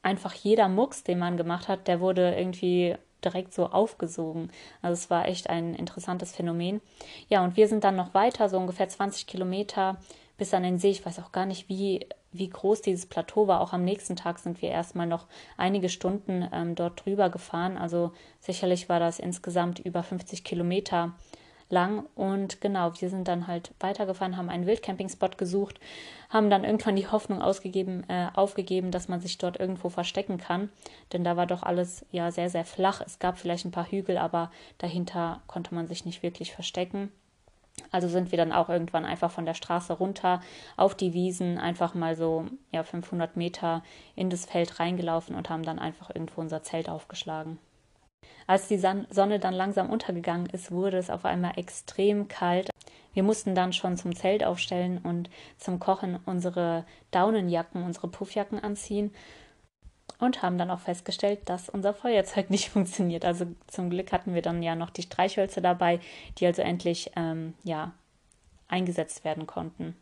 einfach 0.03 0.35
jeder 0.35 0.69
Mucks, 0.69 1.05
den 1.05 1.19
man 1.19 1.37
gemacht 1.37 1.69
hat, 1.69 1.89
der 1.89 2.01
wurde 2.01 2.35
irgendwie 2.35 2.97
direkt 3.25 3.55
so 3.55 3.67
aufgesogen. 3.67 4.51
Also 4.83 4.95
es 4.95 5.11
war 5.11 5.29
echt 5.29 5.49
ein 5.49 5.75
interessantes 5.75 6.35
Phänomen. 6.35 6.81
Ja, 7.29 7.45
und 7.45 7.57
wir 7.57 7.69
sind 7.69 7.85
dann 7.85 7.97
noch 7.97 8.15
weiter, 8.15 8.49
so 8.49 8.59
ungefähr 8.59 8.89
20 8.89 9.27
Kilometer 9.27 9.99
bis 10.39 10.53
an 10.55 10.65
den 10.65 10.79
See. 10.79 10.91
Ich 10.91 11.07
weiß 11.07 11.21
auch 11.21 11.31
gar 11.31 11.47
nicht, 11.47 11.69
wie, 11.69 12.07
wie 12.33 12.49
groß 12.49 12.83
dieses 12.83 13.07
Plateau 13.07 13.47
war. 13.47 13.61
Auch 13.61 13.73
am 13.73 13.85
nächsten 13.85 14.17
Tag 14.17 14.39
sind 14.39 14.61
wir 14.61 14.71
erstmal 14.71 15.07
noch 15.07 15.27
einige 15.57 15.89
Stunden 15.89 16.49
ähm, 16.53 16.75
dort 16.75 17.05
drüber 17.05 17.31
gefahren. 17.31 17.77
Also 17.77 18.13
sicherlich 18.41 18.89
war 18.89 18.99
das 18.99 19.21
insgesamt 19.21 19.79
über 19.79 20.03
50 20.03 20.43
Kilometer 20.43 21.13
lang. 21.73 22.07
Und 22.15 22.61
genau, 22.61 22.93
wir 23.01 23.11
sind 23.11 23.27
dann 23.27 23.49
halt 23.49 23.73
weitergefahren, 23.81 24.37
haben 24.37 24.49
einen 24.49 24.67
Wildcampingspot 24.67 25.37
gesucht, 25.39 25.81
haben 26.29 26.51
dann 26.51 26.63
irgendwann 26.63 26.95
die 26.95 27.09
Hoffnung 27.09 27.43
ausgegeben, 27.43 28.05
äh, 28.09 28.29
aufgegeben, 28.35 28.93
dass 28.93 29.09
man 29.09 29.21
sich 29.21 29.39
dort 29.39 29.59
irgendwo 29.59 29.89
verstecken 29.89 30.39
kann. 30.39 30.69
Denn 31.13 31.25
da 31.25 31.37
war 31.37 31.47
doch 31.47 31.65
alles 31.65 32.07
ja 32.13 32.31
sehr, 32.31 32.51
sehr 32.51 32.65
flach. 32.65 33.01
Es 33.05 33.19
gab 33.19 33.39
vielleicht 33.39 33.65
ein 33.65 33.73
paar 33.73 33.91
Hügel, 33.91 34.19
aber 34.19 34.53
dahinter 34.79 35.43
konnte 35.49 35.75
man 35.75 35.89
sich 35.89 36.05
nicht 36.05 36.23
wirklich 36.23 36.53
verstecken. 36.53 37.11
Also 37.91 38.07
sind 38.07 38.31
wir 38.31 38.37
dann 38.39 38.53
auch 38.53 38.69
irgendwann 38.69 39.05
einfach 39.05 39.31
von 39.31 39.47
der 39.47 39.55
Straße 39.55 39.95
runter 39.95 40.41
auf 40.77 40.95
die 40.95 41.15
Wiesen, 41.15 41.59
einfach 41.59 41.95
mal 41.95 42.17
so 42.17 42.47
ja, 42.71 42.83
500 42.83 43.37
Meter 43.37 43.83
in 44.15 44.31
das 44.31 44.45
Feld 44.45 44.79
reingelaufen 44.79 45.35
und 45.35 45.49
haben 45.49 45.63
dann 45.63 45.79
einfach 45.79 46.11
irgendwo 46.11 46.41
unser 46.43 46.63
Zelt 46.63 46.89
aufgeschlagen. 46.89 47.59
Als 48.47 48.69
die 48.69 48.79
Sonne 48.79 49.39
dann 49.39 49.55
langsam 49.55 49.91
untergegangen 49.91 50.47
ist, 50.47 50.71
wurde 50.73 50.99
es 50.99 51.11
auf 51.11 51.25
einmal 51.25 51.59
extrem 51.59 52.29
kalt. 52.29 52.71
Wir 53.15 53.23
mussten 53.23 53.55
dann 53.55 53.73
schon 53.73 53.97
zum 53.97 54.15
Zelt 54.15 54.45
aufstellen 54.45 54.99
und 54.99 55.31
zum 55.59 55.79
Kochen 55.79 56.19
unsere 56.25 56.85
Daunenjacken, 57.11 57.83
unsere 57.83 58.09
Puffjacken 58.09 58.59
anziehen 58.59 59.13
und 60.19 60.43
haben 60.43 60.59
dann 60.59 60.71
auch 60.71 60.81
festgestellt, 60.81 61.41
dass 61.47 61.69
unser 61.69 61.95
Feuerzeug 61.95 62.51
nicht 62.51 62.71
funktioniert. 62.71 63.25
Also 63.25 63.47
zum 63.67 63.91
Glück 63.91 64.13
hatten 64.13 64.35
wir 64.35 64.43
dann 64.43 64.63
ja 64.63 64.75
noch 64.75 64.91
die 64.91 65.03
Streichhölzer 65.03 65.61
dabei, 65.61 66.01
die 66.39 66.47
also 66.47 66.63
endlich 66.63 67.11
ähm, 67.17 67.55
ja 67.65 67.93
eingesetzt 68.69 69.25
werden 69.25 69.47
konnten. 69.47 69.97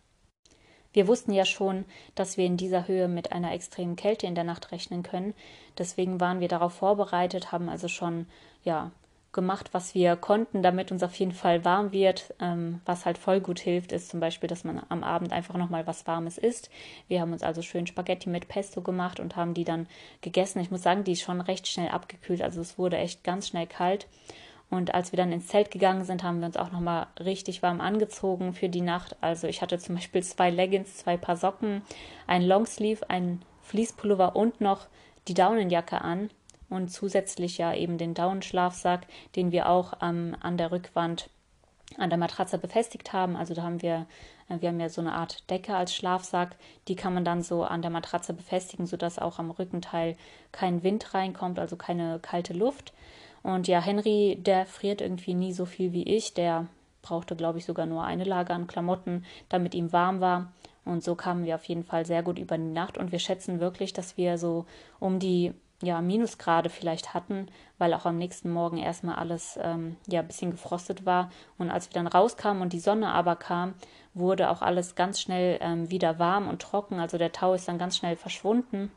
Wir 0.93 1.07
wussten 1.07 1.33
ja 1.33 1.45
schon, 1.45 1.85
dass 2.15 2.37
wir 2.37 2.47
in 2.47 2.57
dieser 2.57 2.89
Höhe 2.89 3.09
mit 3.09 3.33
einer 3.33 3.53
extremen 3.53 3.97
Kälte 3.97 4.27
in 4.27 4.35
der 4.35 4.45
Nacht 4.45 4.73
rechnen 4.73 5.03
können. 5.03 5.35
Deswegen 5.79 6.21
waren 6.21 6.41
wir 6.41 6.49
darauf 6.49 6.75
vorbereitet, 6.75 7.53
haben 7.53 7.69
also 7.69 7.89
schon 7.89 8.27
ja 8.65 8.91
gemacht, 9.33 9.69
was 9.73 9.95
wir 9.95 10.17
konnten, 10.17 10.63
damit 10.63 10.91
uns 10.91 11.03
auf 11.03 11.15
jeden 11.15 11.33
Fall 11.33 11.65
warm 11.65 11.93
wird. 11.93 12.35
Ähm, 12.41 12.81
was 12.85 13.07
halt 13.07 13.19
voll 13.19 13.41
gut 13.41 13.61
hilft, 13.61 13.93
ist 13.93 14.11
zum 14.11 14.19
Beispiel, 14.19 14.49
dass 14.49 14.65
man 14.65 14.83
am 14.89 15.05
Abend 15.05 15.33
einfach 15.33 15.57
nochmal 15.57 15.87
was 15.87 16.07
Warmes 16.07 16.37
isst. 16.37 16.71
Wir 17.07 17.21
haben 17.21 17.33
uns 17.33 17.43
also 17.43 17.63
schön 17.63 17.87
Spaghetti 17.87 18.29
mit 18.29 18.49
Pesto 18.49 18.81
gemacht 18.81 19.21
und 19.21 19.37
haben 19.37 19.55
die 19.55 19.65
dann 19.65 19.87
gegessen. 20.21 20.61
Ich 20.61 20.71
muss 20.71 20.83
sagen, 20.83 21.05
die 21.05 21.13
ist 21.13 21.23
schon 21.23 21.41
recht 21.41 21.69
schnell 21.69 21.89
abgekühlt, 21.91 22.43
also 22.43 22.61
es 22.61 22.79
wurde 22.79 22.97
echt 22.99 23.23
ganz 23.23 23.49
schnell 23.49 23.67
kalt. 23.67 24.09
Und 24.71 24.95
als 24.95 25.11
wir 25.13 25.17
dann 25.17 25.33
ins 25.33 25.49
Zelt 25.49 25.73
gegangen 25.73 26.05
sind, 26.05 26.23
haben 26.23 26.39
wir 26.39 26.47
uns 26.47 26.57
auch 26.57 26.71
nochmal 26.71 27.09
richtig 27.19 27.61
warm 27.63 27.81
angezogen 27.81 28.55
für 28.55 28.69
die 28.69 28.81
Nacht. 28.81 29.17
Also 29.21 29.49
ich 29.49 29.63
hatte 29.63 29.79
zum 29.79 29.97
Beispiel 29.97 30.23
zwei 30.23 30.49
Leggings, 30.51 30.97
zwei 30.97 31.17
Paar 31.17 31.37
Socken, 31.37 31.83
ein 32.29 32.43
Longsleeve, 32.43 33.11
ein 33.11 33.43
Fließpullover 33.63 34.37
und 34.37 34.61
noch 34.61 34.87
die 35.27 35.35
Daunenjacke 35.35 36.01
an. 36.01 36.31
Und 36.69 36.89
zusätzlich 36.93 37.59
ja 37.59 37.75
eben 37.75 37.99
den 37.99 38.15
Daunenschlafsack, 38.15 39.09
den 39.35 39.51
wir 39.51 39.69
auch 39.69 39.95
ähm, 40.03 40.37
an 40.41 40.57
der 40.57 40.71
Rückwand 40.71 41.29
an 41.99 42.11
der 42.11 42.19
Matratze 42.19 42.59
befestigt 42.59 43.13
haben. 43.13 43.37
Also 43.37 43.55
da 43.55 43.63
haben 43.63 43.83
wir, 43.83 44.07
äh, 44.49 44.61
wir 44.61 44.69
haben 44.69 44.81
ja 44.81 44.89
so 44.89 45.01
eine 45.01 45.13
Art 45.13 45.51
Decke 45.51 45.75
als 45.75 45.95
Schlafsack. 45.95 46.57
Die 46.89 46.97
kann 46.97 47.15
man 47.15 47.25
dann 47.25 47.43
so 47.43 47.65
an 47.65 47.83
der 47.83 47.91
Matratze 47.91 48.33
befestigen, 48.33 48.87
sodass 48.87 49.19
auch 49.19 49.39
am 49.39 49.51
Rückenteil 49.51 50.17
kein 50.53 50.83
Wind 50.83 51.15
reinkommt, 51.15 51.59
also 51.59 51.77
keine 51.77 52.19
kalte 52.21 52.53
Luft. 52.53 52.93
Und 53.43 53.69
ja, 53.69 53.81
Henry, 53.81 54.39
der 54.41 54.67
friert 54.67 55.01
irgendwie 55.01 55.35
nie 55.35 55.53
so 55.53 55.65
viel 55.65 55.93
wie 55.93 56.05
ich. 56.05 56.35
Der 56.35 56.67
brauchte, 57.03 57.37
glaube 57.37 57.59
ich, 57.59 57.65
sogar 57.65 57.87
nur 57.87 58.05
eine 58.05 58.25
Lage 58.25 58.53
an 58.53 58.67
Klamotten, 58.67 59.25
damit 59.49 59.75
ihm 59.75 59.93
warm 59.93 60.21
war. 60.21 60.53
Und 60.85 61.03
so 61.03 61.15
kamen 61.15 61.45
wir 61.45 61.55
auf 61.55 61.65
jeden 61.65 61.85
Fall 61.85 62.07
sehr 62.07 62.23
gut 62.23 62.39
über 62.39 62.59
die 62.59 62.65
Nacht. 62.65 62.99
Und 62.99 63.13
wir 63.13 63.19
schätzen 63.19 63.61
wirklich, 63.61 63.93
dass 63.93 64.17
wir 64.17 64.39
so 64.39 64.67
um 64.99 65.19
die 65.19 65.53
ja, 65.83 66.03
Minusgrade 66.03 66.69
vielleicht 66.69 67.15
hatten, 67.15 67.47
weil 67.79 67.95
auch 67.95 68.05
am 68.05 68.19
nächsten 68.19 68.51
Morgen 68.51 68.77
erstmal 68.77 69.17
alles 69.17 69.59
ähm, 69.63 69.97
ja 70.07 70.21
ein 70.21 70.27
bisschen 70.27 70.51
gefrostet 70.51 71.07
war. 71.07 71.31
Und 71.57 71.71
als 71.71 71.89
wir 71.89 71.95
dann 71.95 72.07
rauskamen 72.07 72.63
und 72.63 72.75
die 72.75 72.81
Sonne 72.81 73.13
aber 73.13 73.37
kam, 73.37 73.75
wurde 74.13 74.51
auch 74.51 74.61
alles 74.61 74.95
ganz 74.95 75.21
schnell 75.21 75.59
ähm, 75.63 75.91
wieder 75.91 76.19
warm 76.19 76.49
und 76.49 76.61
trocken. 76.61 77.01
Also 77.01 77.17
der 77.17 77.33
Tau 77.33 77.55
ist 77.55 77.67
dann 77.69 77.79
ganz 77.79 77.97
schnell 77.97 78.17
verschwunden 78.17 78.91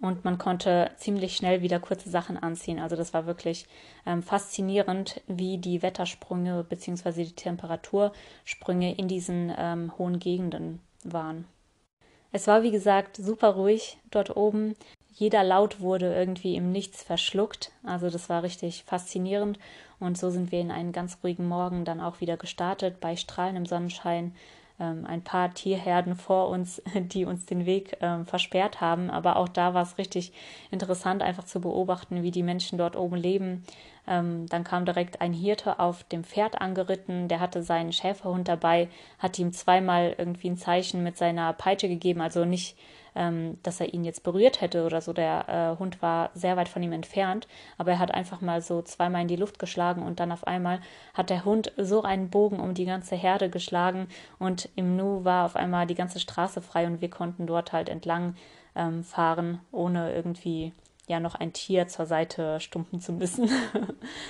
und 0.00 0.24
man 0.24 0.38
konnte 0.38 0.90
ziemlich 0.96 1.36
schnell 1.36 1.62
wieder 1.62 1.80
kurze 1.80 2.10
Sachen 2.10 2.36
anziehen. 2.36 2.78
Also 2.78 2.96
das 2.96 3.14
war 3.14 3.26
wirklich 3.26 3.66
ähm, 4.04 4.22
faszinierend, 4.22 5.22
wie 5.26 5.58
die 5.58 5.82
Wettersprünge 5.82 6.64
bzw. 6.68 7.24
die 7.24 7.34
Temperatursprünge 7.34 8.94
in 8.94 9.08
diesen 9.08 9.52
ähm, 9.56 9.92
hohen 9.98 10.18
Gegenden 10.18 10.80
waren. 11.04 11.46
Es 12.32 12.46
war 12.46 12.62
wie 12.62 12.70
gesagt 12.70 13.16
super 13.16 13.50
ruhig 13.50 13.98
dort 14.10 14.36
oben. 14.36 14.76
Jeder 15.14 15.42
Laut 15.42 15.80
wurde 15.80 16.14
irgendwie 16.14 16.56
im 16.56 16.70
Nichts 16.70 17.02
verschluckt. 17.02 17.72
Also 17.82 18.10
das 18.10 18.28
war 18.28 18.42
richtig 18.42 18.84
faszinierend. 18.84 19.58
Und 19.98 20.18
so 20.18 20.28
sind 20.28 20.52
wir 20.52 20.60
in 20.60 20.70
einen 20.70 20.92
ganz 20.92 21.18
ruhigen 21.24 21.48
Morgen 21.48 21.86
dann 21.86 22.02
auch 22.02 22.20
wieder 22.20 22.36
gestartet 22.36 23.00
bei 23.00 23.16
strahlendem 23.16 23.64
Sonnenschein 23.64 24.34
ein 24.84 25.22
paar 25.22 25.54
Tierherden 25.54 26.16
vor 26.16 26.48
uns, 26.48 26.82
die 26.94 27.24
uns 27.24 27.46
den 27.46 27.66
Weg 27.66 27.96
ähm, 28.00 28.26
versperrt 28.26 28.80
haben. 28.80 29.10
Aber 29.10 29.36
auch 29.36 29.48
da 29.48 29.74
war 29.74 29.82
es 29.82 29.98
richtig 29.98 30.32
interessant, 30.70 31.22
einfach 31.22 31.44
zu 31.44 31.60
beobachten, 31.60 32.22
wie 32.22 32.30
die 32.30 32.42
Menschen 32.42 32.78
dort 32.78 32.96
oben 32.96 33.16
leben. 33.16 33.64
Ähm, 34.06 34.46
dann 34.46 34.64
kam 34.64 34.84
direkt 34.84 35.20
ein 35.20 35.32
Hirte 35.32 35.78
auf 35.80 36.04
dem 36.04 36.24
Pferd 36.24 36.60
angeritten, 36.60 37.28
der 37.28 37.40
hatte 37.40 37.62
seinen 37.62 37.92
Schäferhund 37.92 38.48
dabei, 38.48 38.88
hat 39.18 39.38
ihm 39.38 39.52
zweimal 39.52 40.14
irgendwie 40.16 40.50
ein 40.50 40.56
Zeichen 40.56 41.02
mit 41.02 41.16
seiner 41.16 41.52
Peitsche 41.52 41.88
gegeben, 41.88 42.20
also 42.20 42.44
nicht 42.44 42.76
ähm, 43.16 43.58
dass 43.62 43.80
er 43.80 43.92
ihn 43.92 44.04
jetzt 44.04 44.22
berührt 44.22 44.60
hätte 44.60 44.84
oder 44.84 45.00
so. 45.00 45.12
Der 45.12 45.48
äh, 45.48 45.78
Hund 45.80 46.02
war 46.02 46.30
sehr 46.34 46.56
weit 46.56 46.68
von 46.68 46.82
ihm 46.82 46.92
entfernt, 46.92 47.48
aber 47.78 47.92
er 47.92 47.98
hat 47.98 48.12
einfach 48.12 48.40
mal 48.40 48.60
so 48.60 48.82
zweimal 48.82 49.22
in 49.22 49.28
die 49.28 49.36
Luft 49.36 49.58
geschlagen 49.58 50.02
und 50.02 50.20
dann 50.20 50.30
auf 50.30 50.46
einmal 50.46 50.80
hat 51.14 51.30
der 51.30 51.44
Hund 51.44 51.72
so 51.76 52.02
einen 52.02 52.30
Bogen 52.30 52.60
um 52.60 52.74
die 52.74 52.84
ganze 52.84 53.16
Herde 53.16 53.48
geschlagen 53.50 54.06
und 54.38 54.68
im 54.76 54.96
Nu 54.96 55.24
war 55.24 55.46
auf 55.46 55.56
einmal 55.56 55.86
die 55.86 55.94
ganze 55.94 56.20
Straße 56.20 56.60
frei 56.60 56.86
und 56.86 57.00
wir 57.00 57.10
konnten 57.10 57.46
dort 57.46 57.72
halt 57.72 57.88
entlang 57.88 58.36
ähm, 58.76 59.02
fahren, 59.02 59.60
ohne 59.72 60.12
irgendwie 60.12 60.72
ja 61.06 61.20
noch 61.20 61.34
ein 61.34 61.52
Tier 61.52 61.88
zur 61.88 62.06
Seite 62.06 62.60
stumpen 62.60 63.00
zu 63.00 63.12
müssen. 63.12 63.50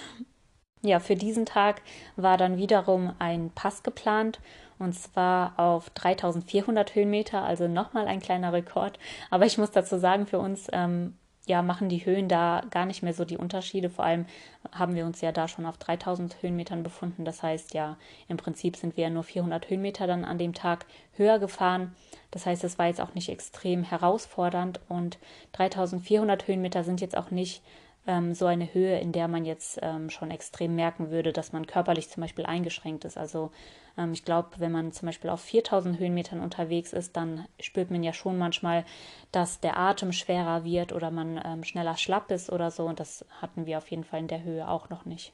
ja, 0.83 1.01
für 1.01 1.15
diesen 1.15 1.47
Tag 1.47 1.83
war 2.17 2.37
dann 2.37 2.57
wiederum 2.57 3.15
ein 3.19 3.51
Pass 3.55 3.83
geplant 3.83 4.41
und 4.79 4.93
zwar 4.95 5.59
auf 5.59 5.91
3400 5.91 6.95
Höhenmeter, 6.95 7.43
also 7.43 7.67
nochmal 7.67 8.07
ein 8.07 8.21
kleiner 8.21 8.53
Rekord. 8.53 8.99
Aber 9.31 9.47
ich 9.47 9.59
muss 9.59 9.71
dazu 9.71 9.99
sagen, 9.99 10.27
für 10.27 10.39
uns 10.39 10.69
ähm, 10.73 11.17
ja, 11.47 11.63
machen 11.63 11.89
die 11.89 12.05
Höhen 12.05 12.29
da 12.29 12.63
gar 12.71 12.87
nicht 12.87 13.03
mehr 13.03 13.15
so 13.15 13.25
die 13.25 13.39
Unterschiede. 13.39 13.89
Vor 13.89 14.05
allem 14.05 14.27
haben 14.73 14.97
wir 14.97 15.07
uns 15.07 15.21
ja 15.21 15.31
da 15.31 15.47
schon 15.47 15.65
auf 15.65 15.79
3000 15.79 16.43
Höhenmetern 16.43 16.83
befunden. 16.83 17.25
Das 17.25 17.43
heißt 17.43 17.73
ja, 17.73 17.97
im 18.29 18.37
Prinzip 18.37 18.77
sind 18.77 18.97
wir 18.97 19.05
ja 19.05 19.11
nur 19.11 19.23
400 19.23 19.71
Höhenmeter 19.71 20.09
dann 20.09 20.25
an 20.25 20.39
dem 20.39 20.55
Tag 20.55 20.87
höher 21.13 21.39
gefahren. 21.39 21.95
Das 22.33 22.47
heißt, 22.47 22.65
es 22.65 22.79
war 22.79 22.89
jetzt 22.89 23.01
auch 23.01 23.15
nicht 23.15 23.29
extrem 23.29 23.85
herausfordernd 23.85 24.81
und 24.89 25.19
3400 25.53 26.49
Höhenmeter 26.49 26.83
sind 26.83 27.01
jetzt 27.01 27.17
auch 27.17 27.31
nicht 27.31 27.63
ähm, 28.07 28.35
so 28.35 28.47
eine 28.47 28.73
Höhe, 28.73 28.99
in 29.01 29.13
der 29.13 29.29
man 29.29 29.45
jetzt 29.45 29.79
ähm, 29.83 30.11
schon 30.11 30.31
extrem 30.31 30.75
merken 30.75 31.11
würde, 31.11 31.33
dass 31.33 31.53
man 31.53 31.67
körperlich 31.67 32.09
zum 32.09 32.21
Beispiel 32.21 32.47
eingeschränkt 32.47 33.05
ist. 33.05 33.19
Also 33.19 33.51
ähm, 33.99 34.13
ich 34.13 34.25
glaube, 34.25 34.51
wenn 34.59 34.73
man 34.73 34.93
zum 34.93 35.07
Beispiel 35.07 35.31
auf 35.31 35.41
4000 35.41 35.99
Höhenmetern 35.99 36.41
unterwegs 36.41 36.93
ist, 36.93 37.17
dann 37.17 37.47
spürt 37.61 37.91
man 37.91 38.03
ja 38.03 38.13
schon 38.13 38.39
manchmal, 38.39 38.85
dass 39.33 39.61
der 39.61 39.79
Atem 39.79 40.13
schwerer 40.13 40.65
wird 40.65 40.93
oder 40.93 41.11
man 41.11 41.41
ähm, 41.45 41.65
schneller 41.65 41.97
schlapp 41.97 42.31
ist 42.31 42.51
oder 42.51 42.71
so. 42.71 42.87
Und 42.87 43.01
das 43.01 43.25
hatten 43.41 43.67
wir 43.67 43.79
auf 43.79 43.91
jeden 43.91 44.05
Fall 44.05 44.21
in 44.21 44.29
der 44.29 44.43
Höhe 44.43 44.69
auch 44.69 44.89
noch 44.89 45.05
nicht. 45.05 45.33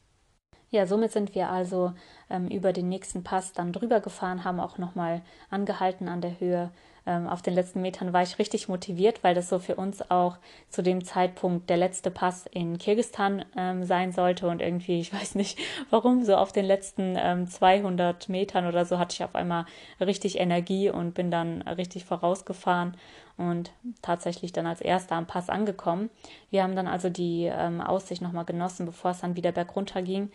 Ja, 0.70 0.86
somit 0.86 1.12
sind 1.12 1.34
wir 1.34 1.50
also 1.50 1.92
ähm, 2.30 2.48
über 2.48 2.72
den 2.72 2.88
nächsten 2.88 3.22
Pass 3.22 3.52
dann 3.52 3.74
drüber 3.74 4.00
gefahren, 4.00 4.42
haben 4.42 4.58
auch 4.58 4.78
nochmal 4.78 5.20
angehalten 5.50 6.08
an 6.08 6.22
der 6.22 6.40
Höhe, 6.40 6.70
ähm, 7.06 7.26
auf 7.26 7.42
den 7.42 7.54
letzten 7.54 7.82
Metern 7.82 8.12
war 8.12 8.22
ich 8.22 8.38
richtig 8.38 8.68
motiviert, 8.68 9.24
weil 9.24 9.34
das 9.34 9.48
so 9.48 9.58
für 9.58 9.76
uns 9.76 10.08
auch 10.10 10.38
zu 10.68 10.82
dem 10.82 11.04
Zeitpunkt 11.04 11.68
der 11.68 11.76
letzte 11.76 12.10
Pass 12.10 12.46
in 12.46 12.78
Kirgistan 12.78 13.44
ähm, 13.56 13.84
sein 13.84 14.12
sollte 14.12 14.48
und 14.48 14.62
irgendwie, 14.62 15.00
ich 15.00 15.12
weiß 15.20 15.34
nicht 15.34 15.58
warum, 15.90 16.24
so 16.24 16.36
auf 16.36 16.52
den 16.52 16.64
letzten 16.64 17.16
ähm, 17.18 17.46
200 17.46 18.28
Metern 18.28 18.66
oder 18.66 18.84
so 18.84 18.98
hatte 18.98 19.14
ich 19.14 19.24
auf 19.24 19.34
einmal 19.34 19.66
richtig 20.00 20.38
Energie 20.38 20.90
und 20.90 21.14
bin 21.14 21.30
dann 21.30 21.62
richtig 21.62 22.04
vorausgefahren 22.04 22.96
und 23.36 23.72
tatsächlich 24.02 24.52
dann 24.52 24.66
als 24.66 24.80
erster 24.80 25.16
am 25.16 25.26
Pass 25.26 25.48
angekommen. 25.48 26.10
Wir 26.50 26.62
haben 26.62 26.76
dann 26.76 26.86
also 26.86 27.08
die 27.08 27.50
ähm, 27.52 27.80
Aussicht 27.80 28.22
nochmal 28.22 28.44
genossen, 28.44 28.86
bevor 28.86 29.12
es 29.12 29.20
dann 29.20 29.36
wieder 29.36 29.52
bergunter 29.52 30.02
ging 30.02 30.30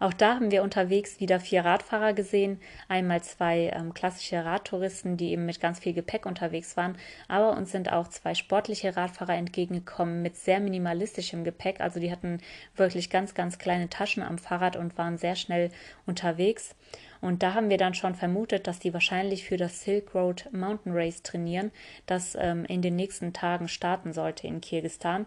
auch 0.00 0.12
da 0.12 0.34
haben 0.34 0.50
wir 0.50 0.62
unterwegs 0.62 1.20
wieder 1.20 1.40
vier 1.40 1.64
Radfahrer 1.64 2.12
gesehen. 2.12 2.60
Einmal 2.88 3.22
zwei 3.22 3.72
ähm, 3.74 3.94
klassische 3.94 4.44
Radtouristen, 4.44 5.16
die 5.16 5.32
eben 5.32 5.44
mit 5.46 5.60
ganz 5.60 5.80
viel 5.80 5.92
Gepäck 5.92 6.24
unterwegs 6.24 6.76
waren. 6.76 6.96
Aber 7.26 7.56
uns 7.56 7.72
sind 7.72 7.92
auch 7.92 8.08
zwei 8.08 8.34
sportliche 8.34 8.96
Radfahrer 8.96 9.34
entgegengekommen 9.34 10.22
mit 10.22 10.36
sehr 10.36 10.60
minimalistischem 10.60 11.42
Gepäck. 11.42 11.80
Also 11.80 11.98
die 11.98 12.12
hatten 12.12 12.38
wirklich 12.76 13.10
ganz, 13.10 13.34
ganz 13.34 13.58
kleine 13.58 13.88
Taschen 13.88 14.22
am 14.22 14.38
Fahrrad 14.38 14.76
und 14.76 14.96
waren 14.98 15.18
sehr 15.18 15.34
schnell 15.34 15.70
unterwegs. 16.06 16.76
Und 17.20 17.42
da 17.42 17.54
haben 17.54 17.68
wir 17.68 17.78
dann 17.78 17.94
schon 17.94 18.14
vermutet, 18.14 18.68
dass 18.68 18.78
die 18.78 18.94
wahrscheinlich 18.94 19.44
für 19.44 19.56
das 19.56 19.82
Silk 19.82 20.14
Road 20.14 20.48
Mountain 20.52 20.92
Race 20.92 21.22
trainieren, 21.22 21.72
das 22.06 22.36
ähm, 22.38 22.64
in 22.66 22.80
den 22.82 22.94
nächsten 22.94 23.32
Tagen 23.32 23.66
starten 23.66 24.12
sollte 24.12 24.46
in 24.46 24.60
Kirgistan 24.60 25.26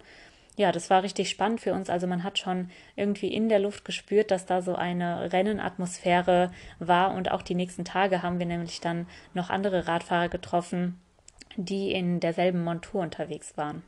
ja, 0.58 0.72
das 0.72 0.90
war 0.90 1.04
richtig 1.04 1.30
spannend 1.30 1.62
für 1.62 1.74
uns. 1.74 1.90
Also 1.90 2.08
man 2.08 2.24
hat 2.24 2.38
schon 2.38 2.70
irgendwie 2.96 3.34
in 3.34 3.50
der 3.50 3.60
Luft 3.60 3.86
gespürt, 3.86 4.32
dass 4.32 4.46
da 4.46 4.62
so 4.62 4.76
eine 4.76 5.32
Rennenatmosphäre 5.32 6.52
war. 6.80 7.14
Und 7.14 7.32
auch 7.32 7.42
die 7.42 7.56
nächsten 7.56 7.86
Tage 7.86 8.22
haben 8.22 8.40
wir 8.40 8.46
nämlich 8.46 8.82
dann 8.82 9.08
noch 9.34 9.50
andere 9.50 9.88
Radfahrer 9.88 10.30
getroffen, 10.30 11.00
die 11.56 11.92
in 11.92 12.20
derselben 12.20 12.64
Montur 12.64 13.02
unterwegs 13.02 13.58
waren. 13.58 13.84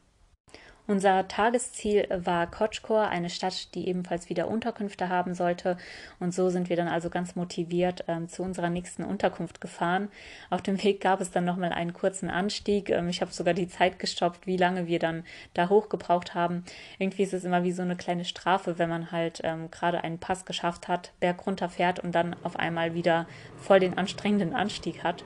Unser 0.86 1.30
Tagesziel 1.30 2.08
war 2.10 2.46
Kochkor, 2.52 3.08
eine 3.08 3.30
Stadt, 3.30 3.74
die 3.74 3.88
ebenfalls 3.88 4.28
wieder 4.28 4.50
Unterkünfte 4.50 5.08
haben 5.08 5.34
sollte. 5.34 5.78
Und 6.20 6.34
so 6.34 6.50
sind 6.50 6.68
wir 6.68 6.76
dann 6.76 6.90
also 6.90 7.10
ganz 7.10 7.38
motiviert 7.38 8.04
ähm, 8.10 8.28
zu 8.28 8.44
unserer 8.44 8.70
nächsten 8.70 9.06
Unterkunft 9.06 9.62
gefahren. 9.62 10.10
Auf 10.50 10.62
dem 10.62 10.84
Weg 10.84 11.00
gab 11.00 11.22
es 11.22 11.32
dann 11.32 11.46
nochmal 11.46 11.72
einen 11.72 11.94
kurzen 11.94 12.30
Anstieg. 12.30 12.90
Ähm, 12.90 13.08
ich 13.08 13.22
habe 13.22 13.32
sogar 13.32 13.54
die 13.54 13.70
Zeit 13.70 13.98
gestoppt, 13.98 14.46
wie 14.46 14.58
lange 14.58 14.86
wir 14.88 15.00
dann 15.00 15.24
da 15.54 15.70
hochgebraucht 15.70 16.36
haben. 16.36 16.66
Irgendwie 17.00 17.24
ist 17.24 17.34
es 17.34 17.46
immer 17.46 17.64
wie 17.64 17.72
so 17.72 17.82
eine 17.82 17.96
kleine 17.96 18.26
Strafe, 18.26 18.78
wenn 18.78 18.90
man 18.90 19.14
halt 19.14 19.40
ähm, 19.46 19.72
gerade 19.72 20.04
einen 20.04 20.20
Pass 20.20 20.44
geschafft 20.44 20.90
hat, 20.90 21.14
berg 21.22 21.48
runterfährt 21.48 22.02
und 22.02 22.14
dann 22.14 22.36
auf 22.44 22.58
einmal 22.58 22.94
wieder 22.94 23.26
voll 23.56 23.80
den 23.80 23.98
anstrengenden 23.98 24.54
Anstieg 24.54 25.02
hat. 25.02 25.24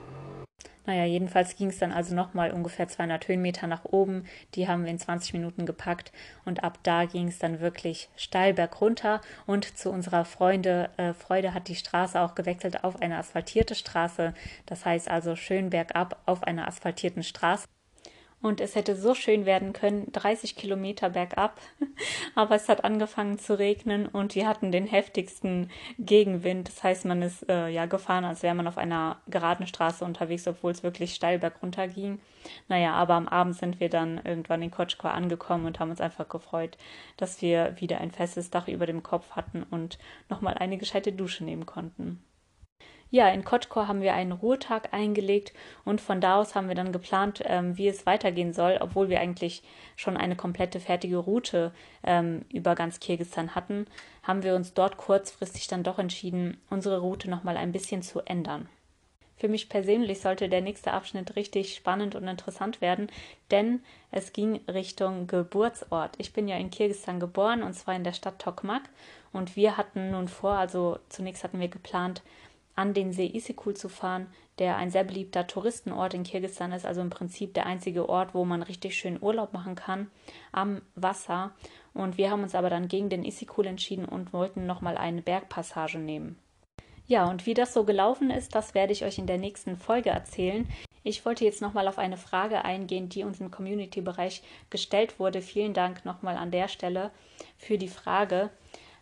Naja, 0.88 1.04
jedenfalls 1.04 1.54
ging 1.54 1.68
es 1.68 1.76
dann 1.76 1.92
also 1.92 2.14
nochmal 2.14 2.50
ungefähr 2.50 2.88
200 2.88 3.28
Höhenmeter 3.28 3.66
nach 3.66 3.84
oben. 3.84 4.24
Die 4.54 4.68
haben 4.68 4.84
wir 4.84 4.90
in 4.90 4.98
20 4.98 5.34
Minuten 5.34 5.66
gepackt 5.66 6.12
und 6.46 6.64
ab 6.64 6.78
da 6.82 7.04
ging 7.04 7.28
es 7.28 7.38
dann 7.38 7.60
wirklich 7.60 8.08
steil 8.16 8.54
bergunter. 8.54 9.20
Und 9.44 9.76
zu 9.76 9.90
unserer 9.90 10.24
Freunde, 10.24 10.88
äh, 10.96 11.12
Freude 11.12 11.52
hat 11.52 11.68
die 11.68 11.74
Straße 11.74 12.18
auch 12.18 12.34
gewechselt 12.34 12.84
auf 12.84 13.02
eine 13.02 13.18
asphaltierte 13.18 13.74
Straße. 13.74 14.32
Das 14.64 14.86
heißt 14.86 15.10
also 15.10 15.36
schön 15.36 15.68
bergab 15.68 16.22
auf 16.24 16.42
einer 16.42 16.66
asphaltierten 16.66 17.22
Straße. 17.22 17.66
Und 18.40 18.60
es 18.60 18.76
hätte 18.76 18.94
so 18.94 19.14
schön 19.14 19.46
werden 19.46 19.72
können, 19.72 20.12
30 20.12 20.54
Kilometer 20.54 21.10
bergab. 21.10 21.60
Aber 22.36 22.54
es 22.54 22.68
hat 22.68 22.84
angefangen 22.84 23.38
zu 23.38 23.58
regnen 23.58 24.06
und 24.06 24.36
wir 24.36 24.46
hatten 24.46 24.70
den 24.70 24.86
heftigsten 24.86 25.70
Gegenwind. 25.98 26.68
Das 26.68 26.84
heißt, 26.84 27.04
man 27.04 27.22
ist 27.22 27.48
äh, 27.48 27.68
ja 27.68 27.86
gefahren, 27.86 28.24
als 28.24 28.44
wäre 28.44 28.54
man 28.54 28.68
auf 28.68 28.78
einer 28.78 29.20
geraden 29.26 29.66
Straße 29.66 30.04
unterwegs, 30.04 30.46
obwohl 30.46 30.70
es 30.70 30.84
wirklich 30.84 31.14
steil 31.16 31.40
bergunter 31.40 31.88
ging. 31.88 32.20
Naja, 32.68 32.92
aber 32.92 33.14
am 33.14 33.26
Abend 33.26 33.56
sind 33.56 33.80
wir 33.80 33.88
dann 33.88 34.20
irgendwann 34.24 34.62
in 34.62 34.70
Kotschkor 34.70 35.10
angekommen 35.10 35.66
und 35.66 35.80
haben 35.80 35.90
uns 35.90 36.00
einfach 36.00 36.28
gefreut, 36.28 36.78
dass 37.16 37.42
wir 37.42 37.74
wieder 37.80 38.00
ein 38.00 38.12
festes 38.12 38.50
Dach 38.50 38.68
über 38.68 38.86
dem 38.86 39.02
Kopf 39.02 39.32
hatten 39.32 39.64
und 39.64 39.98
nochmal 40.28 40.54
eine 40.54 40.78
gescheite 40.78 41.12
Dusche 41.12 41.42
nehmen 41.42 41.66
konnten. 41.66 42.22
Ja, 43.10 43.30
in 43.30 43.42
Kotkor 43.42 43.88
haben 43.88 44.02
wir 44.02 44.12
einen 44.12 44.32
Ruhetag 44.32 44.92
eingelegt 44.92 45.54
und 45.84 46.00
von 46.00 46.20
da 46.20 46.38
aus 46.38 46.54
haben 46.54 46.68
wir 46.68 46.74
dann 46.74 46.92
geplant, 46.92 47.42
ähm, 47.46 47.78
wie 47.78 47.88
es 47.88 48.04
weitergehen 48.04 48.52
soll, 48.52 48.78
obwohl 48.80 49.08
wir 49.08 49.20
eigentlich 49.20 49.62
schon 49.96 50.18
eine 50.18 50.36
komplette 50.36 50.78
fertige 50.78 51.16
Route 51.16 51.72
ähm, 52.04 52.44
über 52.52 52.74
ganz 52.74 53.00
Kirgisistan 53.00 53.54
hatten, 53.54 53.86
haben 54.22 54.42
wir 54.42 54.54
uns 54.54 54.74
dort 54.74 54.98
kurzfristig 54.98 55.68
dann 55.68 55.84
doch 55.84 55.98
entschieden, 55.98 56.60
unsere 56.68 56.98
Route 56.98 57.30
nochmal 57.30 57.56
ein 57.56 57.72
bisschen 57.72 58.02
zu 58.02 58.20
ändern. 58.20 58.68
Für 59.38 59.48
mich 59.48 59.68
persönlich 59.68 60.20
sollte 60.20 60.48
der 60.48 60.60
nächste 60.60 60.92
Abschnitt 60.92 61.36
richtig 61.36 61.74
spannend 61.74 62.14
und 62.16 62.26
interessant 62.26 62.80
werden, 62.80 63.08
denn 63.52 63.80
es 64.10 64.32
ging 64.32 64.60
Richtung 64.66 65.28
Geburtsort. 65.28 66.16
Ich 66.18 66.32
bin 66.32 66.48
ja 66.48 66.56
in 66.56 66.70
Kirgisistan 66.70 67.20
geboren 67.20 67.62
und 67.62 67.72
zwar 67.72 67.94
in 67.94 68.04
der 68.04 68.12
Stadt 68.12 68.40
Tokmak 68.40 68.82
und 69.32 69.54
wir 69.54 69.76
hatten 69.76 70.10
nun 70.10 70.26
vor, 70.26 70.54
also 70.54 70.98
zunächst 71.08 71.44
hatten 71.44 71.60
wir 71.60 71.68
geplant, 71.68 72.22
an 72.78 72.94
den 72.94 73.12
See 73.12 73.26
Isikul 73.26 73.74
zu 73.74 73.88
fahren, 73.88 74.28
der 74.60 74.76
ein 74.76 74.90
sehr 74.90 75.02
beliebter 75.02 75.48
Touristenort 75.48 76.14
in 76.14 76.22
Kirgisistan 76.22 76.70
ist, 76.70 76.86
also 76.86 77.00
im 77.00 77.10
Prinzip 77.10 77.52
der 77.52 77.66
einzige 77.66 78.08
Ort, 78.08 78.34
wo 78.34 78.44
man 78.44 78.62
richtig 78.62 78.96
schön 78.96 79.20
Urlaub 79.20 79.52
machen 79.52 79.74
kann 79.74 80.12
am 80.52 80.80
Wasser. 80.94 81.50
Und 81.92 82.18
wir 82.18 82.30
haben 82.30 82.44
uns 82.44 82.54
aber 82.54 82.70
dann 82.70 82.86
gegen 82.86 83.08
den 83.08 83.24
Isikul 83.24 83.66
entschieden 83.66 84.04
und 84.04 84.32
wollten 84.32 84.64
nochmal 84.64 84.96
eine 84.96 85.22
Bergpassage 85.22 85.98
nehmen. 85.98 86.38
Ja, 87.08 87.28
und 87.28 87.46
wie 87.46 87.54
das 87.54 87.74
so 87.74 87.82
gelaufen 87.82 88.30
ist, 88.30 88.54
das 88.54 88.74
werde 88.74 88.92
ich 88.92 89.04
euch 89.04 89.18
in 89.18 89.26
der 89.26 89.38
nächsten 89.38 89.76
Folge 89.76 90.10
erzählen. 90.10 90.68
Ich 91.02 91.24
wollte 91.24 91.44
jetzt 91.44 91.62
nochmal 91.62 91.88
auf 91.88 91.98
eine 91.98 92.16
Frage 92.16 92.64
eingehen, 92.64 93.08
die 93.08 93.24
uns 93.24 93.40
im 93.40 93.50
Community-Bereich 93.50 94.42
gestellt 94.70 95.18
wurde. 95.18 95.42
Vielen 95.42 95.74
Dank 95.74 96.04
nochmal 96.04 96.36
an 96.36 96.52
der 96.52 96.68
Stelle 96.68 97.10
für 97.56 97.76
die 97.76 97.88
Frage. 97.88 98.50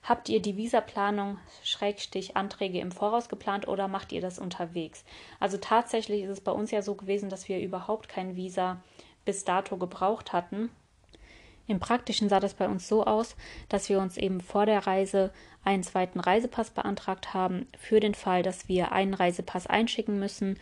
Habt 0.08 0.28
ihr 0.28 0.40
die 0.40 0.56
Visaplanung, 0.56 1.38
Schrägstich, 1.64 2.36
Anträge 2.36 2.78
im 2.78 2.92
Voraus 2.92 3.28
geplant 3.28 3.66
oder 3.66 3.88
macht 3.88 4.12
ihr 4.12 4.20
das 4.20 4.38
unterwegs? 4.38 5.04
Also 5.40 5.56
tatsächlich 5.56 6.22
ist 6.22 6.30
es 6.30 6.40
bei 6.40 6.52
uns 6.52 6.70
ja 6.70 6.80
so 6.80 6.94
gewesen, 6.94 7.28
dass 7.28 7.48
wir 7.48 7.58
überhaupt 7.58 8.08
kein 8.08 8.36
Visa 8.36 8.80
bis 9.24 9.44
dato 9.44 9.76
gebraucht 9.76 10.32
hatten. 10.32 10.70
Im 11.66 11.80
Praktischen 11.80 12.28
sah 12.28 12.38
das 12.38 12.54
bei 12.54 12.68
uns 12.68 12.86
so 12.86 13.04
aus, 13.04 13.34
dass 13.68 13.88
wir 13.88 13.98
uns 13.98 14.16
eben 14.16 14.40
vor 14.40 14.64
der 14.64 14.86
Reise 14.86 15.32
einen 15.64 15.82
zweiten 15.82 16.20
Reisepass 16.20 16.70
beantragt 16.70 17.34
haben, 17.34 17.66
für 17.76 17.98
den 17.98 18.14
Fall, 18.14 18.44
dass 18.44 18.68
wir 18.68 18.92
einen 18.92 19.14
Reisepass 19.14 19.66
einschicken 19.66 20.20
müssen, 20.20 20.56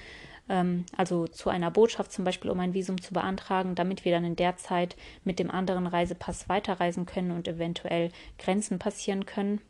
ähm, 0.48 0.84
also 0.96 1.26
zu 1.26 1.50
einer 1.50 1.70
Botschaft 1.70 2.12
zum 2.12 2.24
Beispiel, 2.24 2.50
um 2.50 2.60
ein 2.60 2.74
Visum 2.74 3.00
zu 3.00 3.14
beantragen, 3.14 3.74
damit 3.74 4.04
wir 4.04 4.12
dann 4.12 4.24
in 4.24 4.36
der 4.36 4.56
Zeit 4.56 4.96
mit 5.24 5.38
dem 5.38 5.50
anderen 5.50 5.86
Reisepass 5.86 6.48
weiterreisen 6.48 7.06
können 7.06 7.30
und 7.30 7.48
eventuell 7.48 8.10
Grenzen 8.38 8.78
passieren 8.78 9.26
können. 9.26 9.60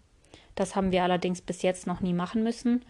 Das 0.54 0.76
haben 0.76 0.92
wir 0.92 1.02
allerdings 1.02 1.40
bis 1.40 1.62
jetzt 1.62 1.86
noch 1.86 2.00
nie 2.00 2.12
machen 2.12 2.42
müssen. 2.42 2.84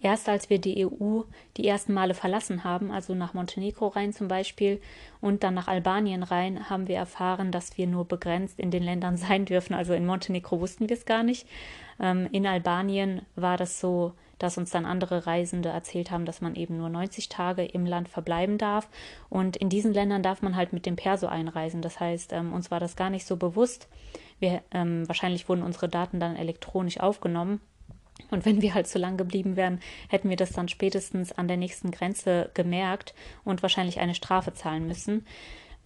Erst 0.00 0.28
als 0.28 0.48
wir 0.48 0.60
die 0.60 0.86
EU 0.86 1.22
die 1.56 1.66
ersten 1.66 1.92
Male 1.92 2.14
verlassen 2.14 2.62
haben, 2.62 2.92
also 2.92 3.14
nach 3.16 3.34
Montenegro 3.34 3.88
rein 3.88 4.12
zum 4.12 4.28
Beispiel 4.28 4.80
und 5.20 5.42
dann 5.42 5.54
nach 5.54 5.66
Albanien 5.66 6.22
rein, 6.22 6.70
haben 6.70 6.86
wir 6.86 6.96
erfahren, 6.96 7.50
dass 7.50 7.76
wir 7.76 7.88
nur 7.88 8.04
begrenzt 8.04 8.60
in 8.60 8.70
den 8.70 8.84
Ländern 8.84 9.16
sein 9.16 9.44
dürfen. 9.44 9.74
Also 9.74 9.94
in 9.94 10.06
Montenegro 10.06 10.60
wussten 10.60 10.88
wir 10.88 10.96
es 10.96 11.04
gar 11.04 11.24
nicht. 11.24 11.48
Ähm, 12.00 12.28
in 12.30 12.46
Albanien 12.46 13.22
war 13.34 13.56
das 13.56 13.80
so, 13.80 14.12
dass 14.38 14.58
uns 14.58 14.70
dann 14.70 14.84
andere 14.84 15.26
Reisende 15.26 15.68
erzählt 15.68 16.10
haben, 16.10 16.24
dass 16.24 16.40
man 16.40 16.54
eben 16.54 16.76
nur 16.76 16.88
90 16.88 17.28
Tage 17.28 17.64
im 17.64 17.86
Land 17.86 18.08
verbleiben 18.08 18.58
darf. 18.58 18.88
Und 19.28 19.56
in 19.56 19.68
diesen 19.68 19.92
Ländern 19.92 20.22
darf 20.22 20.42
man 20.42 20.56
halt 20.56 20.72
mit 20.72 20.86
dem 20.86 20.96
Perso 20.96 21.26
einreisen. 21.26 21.82
Das 21.82 22.00
heißt, 22.00 22.32
ähm, 22.32 22.52
uns 22.52 22.70
war 22.70 22.80
das 22.80 22.96
gar 22.96 23.10
nicht 23.10 23.26
so 23.26 23.36
bewusst. 23.36 23.88
Wir, 24.38 24.62
ähm, 24.72 25.06
wahrscheinlich 25.08 25.48
wurden 25.48 25.62
unsere 25.62 25.88
Daten 25.88 26.20
dann 26.20 26.36
elektronisch 26.36 27.00
aufgenommen. 27.00 27.60
Und 28.30 28.44
wenn 28.44 28.62
wir 28.62 28.74
halt 28.74 28.88
so 28.88 28.98
lang 28.98 29.16
geblieben 29.16 29.56
wären, 29.56 29.80
hätten 30.08 30.28
wir 30.28 30.36
das 30.36 30.52
dann 30.52 30.68
spätestens 30.68 31.32
an 31.32 31.48
der 31.48 31.56
nächsten 31.56 31.90
Grenze 31.90 32.50
gemerkt 32.54 33.14
und 33.44 33.62
wahrscheinlich 33.62 34.00
eine 34.00 34.14
Strafe 34.14 34.52
zahlen 34.54 34.86
müssen. 34.86 35.24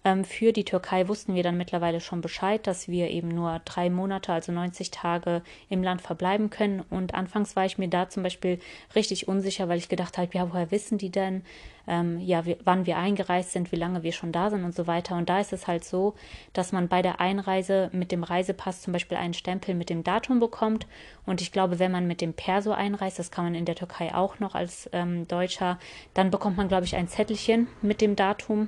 Ähm, 0.05 0.25
für 0.25 0.51
die 0.51 0.65
Türkei 0.65 1.07
wussten 1.07 1.33
wir 1.33 1.43
dann 1.43 1.57
mittlerweile 1.57 2.01
schon 2.01 2.19
Bescheid, 2.19 2.65
dass 2.67 2.89
wir 2.89 3.09
eben 3.09 3.29
nur 3.29 3.61
drei 3.63 3.89
Monate, 3.89 4.33
also 4.33 4.51
90 4.51 4.91
Tage 4.91 5.41
im 5.69 5.81
Land 5.81 6.01
verbleiben 6.01 6.49
können. 6.49 6.81
Und 6.89 7.13
anfangs 7.13 7.55
war 7.55 7.65
ich 7.65 7.77
mir 7.77 7.87
da 7.87 8.09
zum 8.09 8.21
Beispiel 8.23 8.59
richtig 8.95 9.27
unsicher, 9.29 9.69
weil 9.69 9.77
ich 9.77 9.87
gedacht 9.87 10.17
habe, 10.17 10.29
ja, 10.33 10.51
woher 10.51 10.71
wissen 10.71 10.97
die 10.97 11.09
denn, 11.09 11.43
ähm, 11.87 12.19
ja, 12.19 12.45
wie, 12.45 12.57
wann 12.65 12.85
wir 12.85 12.97
eingereist 12.97 13.51
sind, 13.51 13.71
wie 13.71 13.77
lange 13.77 14.03
wir 14.03 14.11
schon 14.11 14.33
da 14.33 14.49
sind 14.49 14.65
und 14.65 14.75
so 14.75 14.87
weiter. 14.87 15.15
Und 15.15 15.29
da 15.29 15.39
ist 15.39 15.53
es 15.53 15.67
halt 15.67 15.85
so, 15.85 16.15
dass 16.51 16.73
man 16.73 16.89
bei 16.89 17.01
der 17.01 17.21
Einreise 17.21 17.89
mit 17.93 18.11
dem 18.11 18.23
Reisepass 18.23 18.81
zum 18.81 18.91
Beispiel 18.91 19.17
einen 19.17 19.33
Stempel 19.33 19.73
mit 19.73 19.89
dem 19.89 20.03
Datum 20.03 20.41
bekommt. 20.41 20.85
Und 21.25 21.41
ich 21.41 21.53
glaube, 21.53 21.79
wenn 21.79 21.91
man 21.93 22.07
mit 22.07 22.19
dem 22.19 22.33
Perso 22.33 22.71
einreist, 22.71 23.19
das 23.19 23.31
kann 23.31 23.45
man 23.45 23.55
in 23.55 23.65
der 23.65 23.75
Türkei 23.75 24.13
auch 24.13 24.39
noch 24.39 24.53
als 24.53 24.89
ähm, 24.91 25.27
Deutscher, 25.29 25.79
dann 26.13 26.29
bekommt 26.29 26.57
man, 26.57 26.67
glaube 26.67 26.85
ich, 26.85 26.97
ein 26.97 27.07
Zettelchen 27.07 27.67
mit 27.81 28.01
dem 28.01 28.17
Datum 28.17 28.67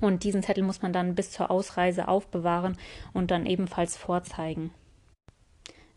und 0.00 0.24
diesen 0.24 0.42
Zettel 0.42 0.64
muss 0.64 0.82
man 0.82 0.92
dann 0.92 1.14
bis 1.14 1.30
zur 1.30 1.50
Ausreise 1.50 2.08
aufbewahren 2.08 2.76
und 3.12 3.30
dann 3.30 3.46
ebenfalls 3.46 3.96
vorzeigen. 3.96 4.72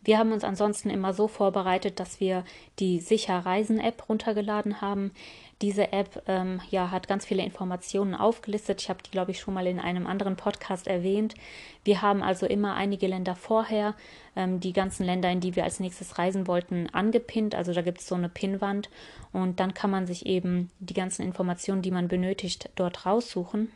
Wir 0.04 0.18
haben 0.18 0.34
uns 0.34 0.44
ansonsten 0.44 0.90
immer 0.90 1.14
so 1.14 1.28
vorbereitet, 1.28 2.00
dass 2.00 2.20
wir 2.20 2.44
die 2.80 3.00
Sicher 3.00 3.40
Reisen 3.40 3.80
App 3.80 4.10
runtergeladen 4.10 4.82
haben. 4.82 5.12
Diese 5.62 5.94
App 5.94 6.24
ähm, 6.28 6.60
ja, 6.72 6.92
hat 6.92 7.08
ganz 7.08 7.26
viele 7.26 7.44
Informationen 7.44 8.16
aufgelistet. 8.16 8.82
Ich 8.82 8.90
habe 8.90 9.02
die, 9.02 9.12
glaube 9.12 9.32
ich, 9.32 9.40
schon 9.40 9.54
mal 9.54 9.66
in 9.66 9.80
einem 9.80 10.06
anderen 10.06 10.36
Podcast 10.36 10.88
erwähnt. 10.88 11.36
Wir 11.86 12.02
haben 12.02 12.22
also 12.22 12.46
immer 12.46 12.76
einige 12.76 13.08
Länder 13.08 13.36
vorher, 13.36 13.96
ähm, 14.36 14.60
die 14.60 14.74
ganzen 14.74 15.06
Länder, 15.06 15.32
in 15.32 15.40
die 15.40 15.56
wir 15.56 15.64
als 15.64 15.80
nächstes 15.80 16.18
reisen 16.18 16.48
wollten, 16.48 16.90
angepinnt. 16.92 17.56
Also 17.56 17.72
da 17.72 17.82
gibt 17.82 18.00
es 18.00 18.08
so 18.08 18.16
eine 18.16 18.28
Pinnwand 18.28 18.90
und 19.32 19.62
dann 19.62 19.74
kann 19.74 19.90
man 19.90 20.06
sich 20.06 20.26
eben 20.26 20.70
die 20.80 20.94
ganzen 20.94 21.22
Informationen, 21.22 21.82
die 21.82 21.92
man 21.92 22.10
benötigt, 22.10 22.70
dort 22.76 23.06
raussuchen. 23.06 23.72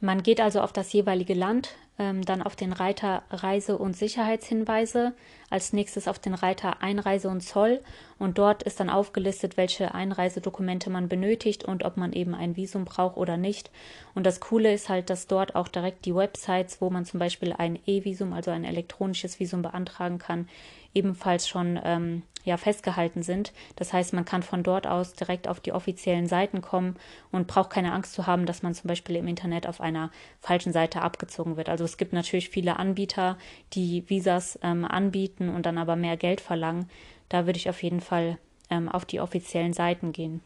Man 0.00 0.22
geht 0.22 0.42
also 0.42 0.60
auf 0.60 0.74
das 0.74 0.92
jeweilige 0.92 1.32
Land, 1.32 1.70
ähm, 1.98 2.22
dann 2.22 2.42
auf 2.42 2.56
den 2.56 2.72
Reiter 2.72 3.22
Reise- 3.30 3.78
und 3.78 3.96
Sicherheitshinweise, 3.96 5.12
als 5.50 5.72
nächstes 5.72 6.08
auf 6.08 6.18
den 6.18 6.34
Reiter 6.34 6.82
Einreise 6.82 7.28
und 7.28 7.42
Zoll 7.42 7.80
und 8.18 8.38
dort 8.38 8.62
ist 8.64 8.80
dann 8.80 8.90
aufgelistet, 8.90 9.56
welche 9.56 9.94
Einreisedokumente 9.94 10.90
man 10.90 11.08
benötigt 11.08 11.64
und 11.64 11.84
ob 11.84 11.96
man 11.96 12.12
eben 12.12 12.34
ein 12.34 12.56
Visum 12.56 12.84
braucht 12.84 13.16
oder 13.16 13.36
nicht. 13.36 13.70
Und 14.14 14.24
das 14.26 14.40
Coole 14.40 14.72
ist 14.72 14.88
halt, 14.88 15.10
dass 15.10 15.26
dort 15.26 15.54
auch 15.54 15.68
direkt 15.68 16.04
die 16.04 16.14
Websites, 16.14 16.80
wo 16.80 16.90
man 16.90 17.04
zum 17.04 17.20
Beispiel 17.20 17.52
ein 17.52 17.78
E-Visum, 17.86 18.32
also 18.32 18.50
ein 18.50 18.64
elektronisches 18.64 19.38
Visum 19.38 19.62
beantragen 19.62 20.18
kann, 20.18 20.48
ebenfalls 20.94 21.48
schon 21.48 21.78
ähm, 21.84 22.22
ja, 22.44 22.56
festgehalten 22.56 23.22
sind. 23.22 23.52
Das 23.76 23.92
heißt, 23.92 24.12
man 24.12 24.24
kann 24.24 24.42
von 24.42 24.62
dort 24.62 24.86
aus 24.86 25.14
direkt 25.14 25.48
auf 25.48 25.60
die 25.60 25.72
offiziellen 25.72 26.26
Seiten 26.26 26.60
kommen 26.60 26.96
und 27.32 27.46
braucht 27.46 27.70
keine 27.70 27.92
Angst 27.92 28.12
zu 28.12 28.26
haben, 28.26 28.46
dass 28.46 28.62
man 28.62 28.74
zum 28.74 28.88
Beispiel 28.88 29.16
im 29.16 29.26
Internet 29.26 29.66
auf 29.66 29.80
einer 29.80 30.10
falschen 30.40 30.72
Seite 30.72 31.02
abgezogen 31.02 31.56
wird. 31.56 31.68
Also 31.68 31.84
es 31.84 31.96
gibt 31.96 32.12
natürlich 32.12 32.50
viele 32.50 32.78
Anbieter, 32.78 33.38
die 33.72 34.08
Visas 34.08 34.58
ähm, 34.62 34.84
anbieten 34.84 35.48
und 35.48 35.66
dann 35.66 35.78
aber 35.78 35.96
mehr 35.96 36.16
Geld 36.16 36.40
verlangen. 36.40 36.88
Da 37.30 37.46
würde 37.46 37.58
ich 37.58 37.68
auf 37.70 37.82
jeden 37.82 38.00
Fall 38.00 38.38
ähm, 38.70 38.88
auf 38.88 39.04
die 39.04 39.20
offiziellen 39.20 39.72
Seiten 39.72 40.12
gehen. 40.12 40.42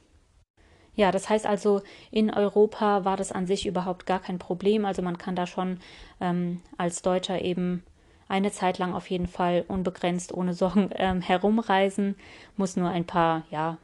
Ja, 0.95 1.13
das 1.13 1.29
heißt 1.29 1.47
also, 1.47 1.83
in 2.11 2.29
Europa 2.33 3.05
war 3.05 3.17
das 3.17 3.31
an 3.31 3.47
sich 3.47 3.67
überhaupt 3.67 4.05
gar 4.05 4.19
kein 4.19 4.41
Problem. 4.41 4.85
Also 4.85 5.01
man 5.01 5.17
kann 5.17 5.37
da 5.37 5.47
schon 5.47 5.79
ähm, 6.21 6.61
als 6.77 7.03
Deutscher 7.03 7.41
eben 7.41 7.85
eine 8.29 8.53
Zeit 8.53 8.79
lang 8.79 8.95
auf 8.95 9.11
jeden 9.11 9.27
Fall 9.27 9.65
unbegrenzt 9.67 10.33
ohne 10.33 10.55
Sorgen 10.55 10.91
ähm, 10.97 11.21
herumreisen, 11.21 12.17
muss 12.57 12.77
nur 12.77 12.91
ein 12.91 13.05
paar, 13.05 13.45
ja, 13.51 13.79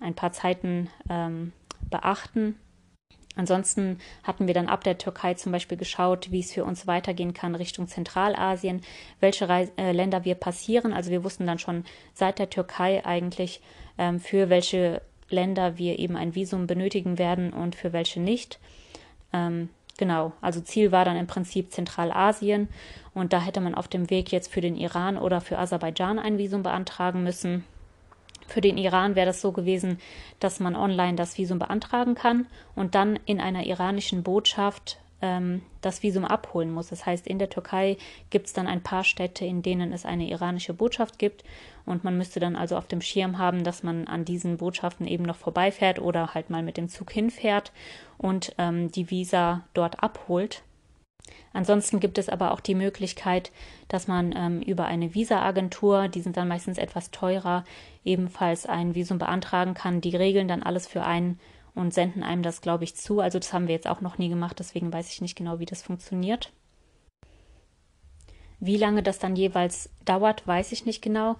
ein 0.00 0.14
paar 0.14 0.32
Zeiten 0.32 0.90
ähm, 1.08 1.52
beachten. 1.90 2.56
Ansonsten 3.36 3.98
hatten 4.22 4.46
wir 4.46 4.54
dann 4.54 4.68
ab 4.68 4.82
der 4.82 4.96
Türkei 4.96 5.34
zum 5.34 5.52
Beispiel 5.52 5.76
geschaut, 5.76 6.30
wie 6.30 6.40
es 6.40 6.52
für 6.52 6.64
uns 6.64 6.86
weitergehen 6.86 7.34
kann 7.34 7.54
Richtung 7.54 7.86
Zentralasien, 7.86 8.80
welche 9.20 9.48
Reis 9.48 9.70
äh, 9.76 9.92
Länder 9.92 10.24
wir 10.24 10.34
passieren. 10.36 10.94
Also 10.94 11.10
wir 11.10 11.22
wussten 11.22 11.46
dann 11.46 11.58
schon 11.58 11.84
seit 12.14 12.38
der 12.38 12.48
Türkei 12.48 13.04
eigentlich, 13.04 13.60
ähm, 13.98 14.20
für 14.20 14.48
welche 14.48 15.02
Länder 15.28 15.76
wir 15.76 15.98
eben 15.98 16.16
ein 16.16 16.34
Visum 16.34 16.66
benötigen 16.66 17.18
werden 17.18 17.52
und 17.52 17.74
für 17.74 17.92
welche 17.92 18.20
nicht. 18.20 18.58
Ähm, 19.34 19.68
Genau, 19.98 20.32
also 20.42 20.60
Ziel 20.60 20.92
war 20.92 21.04
dann 21.04 21.16
im 21.16 21.26
Prinzip 21.26 21.72
Zentralasien 21.72 22.68
und 23.14 23.32
da 23.32 23.40
hätte 23.40 23.60
man 23.60 23.74
auf 23.74 23.88
dem 23.88 24.10
Weg 24.10 24.30
jetzt 24.30 24.52
für 24.52 24.60
den 24.60 24.76
Iran 24.76 25.16
oder 25.16 25.40
für 25.40 25.58
Aserbaidschan 25.58 26.18
ein 26.18 26.38
Visum 26.38 26.62
beantragen 26.62 27.22
müssen. 27.22 27.64
Für 28.46 28.60
den 28.60 28.78
Iran 28.78 29.14
wäre 29.14 29.26
das 29.26 29.40
so 29.40 29.52
gewesen, 29.52 29.98
dass 30.38 30.60
man 30.60 30.76
online 30.76 31.16
das 31.16 31.38
Visum 31.38 31.58
beantragen 31.58 32.14
kann 32.14 32.46
und 32.74 32.94
dann 32.94 33.18
in 33.24 33.40
einer 33.40 33.64
iranischen 33.64 34.22
Botschaft 34.22 34.98
ähm, 35.22 35.62
das 35.80 36.02
Visum 36.02 36.24
abholen 36.24 36.72
muss. 36.72 36.88
Das 36.88 37.06
heißt, 37.06 37.26
in 37.26 37.38
der 37.38 37.50
Türkei 37.50 37.96
gibt 38.30 38.46
es 38.46 38.52
dann 38.52 38.66
ein 38.66 38.82
paar 38.82 39.02
Städte, 39.02 39.44
in 39.44 39.62
denen 39.62 39.92
es 39.92 40.04
eine 40.04 40.28
iranische 40.28 40.74
Botschaft 40.74 41.18
gibt 41.18 41.42
und 41.86 42.04
man 42.04 42.18
müsste 42.18 42.40
dann 42.40 42.56
also 42.56 42.76
auf 42.76 42.86
dem 42.86 43.00
Schirm 43.00 43.38
haben, 43.38 43.64
dass 43.64 43.82
man 43.82 44.06
an 44.06 44.24
diesen 44.24 44.58
Botschaften 44.58 45.06
eben 45.06 45.24
noch 45.24 45.36
vorbeifährt 45.36 45.98
oder 46.00 46.34
halt 46.34 46.50
mal 46.50 46.62
mit 46.62 46.76
dem 46.76 46.88
Zug 46.88 47.12
hinfährt 47.12 47.72
und 48.18 48.54
ähm, 48.58 48.90
die 48.90 49.10
Visa 49.10 49.64
dort 49.72 50.02
abholt. 50.02 50.62
Ansonsten 51.52 52.00
gibt 52.00 52.18
es 52.18 52.28
aber 52.28 52.52
auch 52.52 52.60
die 52.60 52.74
Möglichkeit, 52.74 53.50
dass 53.88 54.08
man 54.08 54.34
ähm, 54.36 54.60
über 54.60 54.84
eine 54.84 55.14
Visa-Agentur, 55.14 56.08
die 56.08 56.20
sind 56.20 56.36
dann 56.36 56.48
meistens 56.48 56.76
etwas 56.76 57.10
teurer, 57.10 57.64
ebenfalls 58.04 58.66
ein 58.66 58.94
Visum 58.94 59.18
beantragen 59.18 59.74
kann. 59.74 60.00
Die 60.00 60.14
regeln 60.14 60.48
dann 60.48 60.62
alles 60.62 60.86
für 60.86 61.02
einen 61.02 61.40
und 61.74 61.94
senden 61.94 62.22
einem 62.22 62.42
das, 62.42 62.60
glaube 62.60 62.84
ich, 62.84 62.96
zu. 62.96 63.20
Also 63.20 63.38
das 63.38 63.52
haben 63.52 63.68
wir 63.68 63.74
jetzt 63.74 63.88
auch 63.88 64.00
noch 64.00 64.18
nie 64.18 64.28
gemacht, 64.28 64.58
deswegen 64.58 64.92
weiß 64.92 65.10
ich 65.10 65.20
nicht 65.20 65.36
genau, 65.36 65.58
wie 65.58 65.66
das 65.66 65.82
funktioniert. 65.82 66.52
Wie 68.58 68.76
lange 68.76 69.02
das 69.02 69.18
dann 69.18 69.36
jeweils 69.36 69.90
dauert, 70.04 70.46
weiß 70.46 70.72
ich 70.72 70.86
nicht 70.86 71.02
genau. 71.02 71.36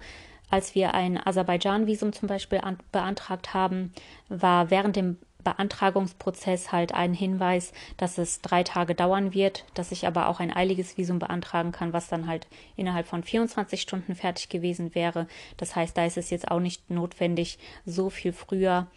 Als 0.49 0.75
wir 0.75 0.93
ein 0.93 1.17
Aserbaidschan-Visum 1.17 2.13
zum 2.13 2.27
Beispiel 2.27 2.61
beantragt 2.91 3.53
haben, 3.53 3.93
war 4.29 4.69
während 4.69 4.95
dem 4.95 5.17
Beantragungsprozess 5.43 6.73
halt 6.73 6.93
ein 6.93 7.13
Hinweis, 7.13 7.71
dass 7.95 8.17
es 8.17 8.41
drei 8.41 8.63
Tage 8.63 8.95
dauern 8.95 9.33
wird, 9.33 9.65
dass 9.75 9.93
ich 9.93 10.05
aber 10.05 10.27
auch 10.27 10.41
ein 10.41 10.51
eiliges 10.51 10.97
Visum 10.97 11.19
beantragen 11.19 11.71
kann, 11.71 11.93
was 11.93 12.09
dann 12.09 12.27
halt 12.27 12.47
innerhalb 12.75 13.07
von 13.07 13.23
24 13.23 13.81
Stunden 13.81 14.15
fertig 14.15 14.49
gewesen 14.49 14.93
wäre. 14.93 15.27
Das 15.55 15.75
heißt, 15.75 15.97
da 15.97 16.05
ist 16.05 16.17
es 16.17 16.29
jetzt 16.31 16.51
auch 16.51 16.59
nicht 16.59 16.89
notwendig, 16.89 17.59
so 17.85 18.09
viel 18.09 18.33
früher 18.33 18.87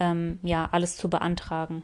ähm, 0.00 0.38
ja 0.42 0.68
alles 0.72 0.96
zu 0.96 1.10
beantragen. 1.10 1.82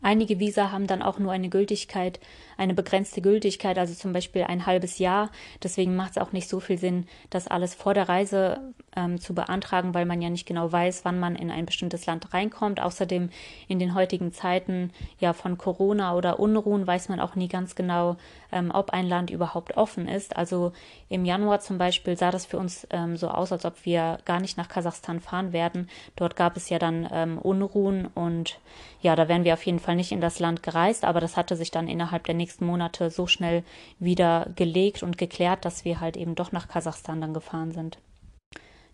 Einige 0.00 0.38
Visa 0.38 0.70
haben 0.70 0.86
dann 0.86 1.02
auch 1.02 1.18
nur 1.18 1.32
eine 1.32 1.48
Gültigkeit, 1.48 2.20
eine 2.56 2.74
begrenzte 2.74 3.20
Gültigkeit, 3.20 3.78
also 3.78 3.94
zum 3.94 4.12
Beispiel 4.12 4.44
ein 4.44 4.66
halbes 4.66 4.98
Jahr. 4.98 5.30
Deswegen 5.62 5.96
macht 5.96 6.12
es 6.12 6.18
auch 6.18 6.32
nicht 6.32 6.48
so 6.48 6.60
viel 6.60 6.78
Sinn, 6.78 7.06
das 7.30 7.48
alles 7.48 7.74
vor 7.74 7.94
der 7.94 8.08
Reise 8.08 8.60
ähm, 8.98 9.20
zu 9.20 9.34
beantragen, 9.34 9.94
weil 9.94 10.04
man 10.04 10.20
ja 10.20 10.28
nicht 10.28 10.46
genau 10.46 10.70
weiß, 10.70 11.04
wann 11.04 11.20
man 11.20 11.36
in 11.36 11.50
ein 11.50 11.66
bestimmtes 11.66 12.06
Land 12.06 12.34
reinkommt. 12.34 12.80
Außerdem 12.80 13.30
in 13.68 13.78
den 13.78 13.94
heutigen 13.94 14.32
Zeiten 14.32 14.90
ja 15.20 15.32
von 15.32 15.56
Corona 15.56 16.14
oder 16.14 16.40
Unruhen 16.40 16.86
weiß 16.86 17.08
man 17.08 17.20
auch 17.20 17.36
nie 17.36 17.48
ganz 17.48 17.76
genau, 17.76 18.16
ähm, 18.50 18.70
ob 18.74 18.90
ein 18.90 19.06
Land 19.06 19.30
überhaupt 19.30 19.76
offen 19.76 20.08
ist. 20.08 20.36
Also 20.36 20.72
im 21.08 21.24
Januar 21.24 21.60
zum 21.60 21.78
Beispiel 21.78 22.16
sah 22.16 22.30
das 22.30 22.44
für 22.44 22.58
uns 22.58 22.86
ähm, 22.90 23.16
so 23.16 23.28
aus, 23.28 23.52
als 23.52 23.64
ob 23.64 23.84
wir 23.84 24.18
gar 24.24 24.40
nicht 24.40 24.56
nach 24.56 24.68
Kasachstan 24.68 25.20
fahren 25.20 25.52
werden. 25.52 25.88
Dort 26.16 26.34
gab 26.34 26.56
es 26.56 26.68
ja 26.68 26.78
dann 26.78 27.08
ähm, 27.12 27.38
Unruhen 27.38 28.06
und 28.06 28.58
ja, 29.00 29.14
da 29.14 29.28
wären 29.28 29.44
wir 29.44 29.54
auf 29.54 29.64
jeden 29.64 29.78
Fall 29.78 29.94
nicht 29.94 30.10
in 30.10 30.20
das 30.20 30.40
Land 30.40 30.62
gereist, 30.64 31.04
aber 31.04 31.20
das 31.20 31.36
hatte 31.36 31.54
sich 31.54 31.70
dann 31.70 31.86
innerhalb 31.86 32.24
der 32.24 32.34
nächsten 32.34 32.66
Monate 32.66 33.10
so 33.10 33.28
schnell 33.28 33.62
wieder 34.00 34.48
gelegt 34.56 35.04
und 35.04 35.18
geklärt, 35.18 35.64
dass 35.64 35.84
wir 35.84 36.00
halt 36.00 36.16
eben 36.16 36.34
doch 36.34 36.50
nach 36.50 36.66
Kasachstan 36.66 37.20
dann 37.20 37.34
gefahren 37.34 37.70
sind. 37.70 37.98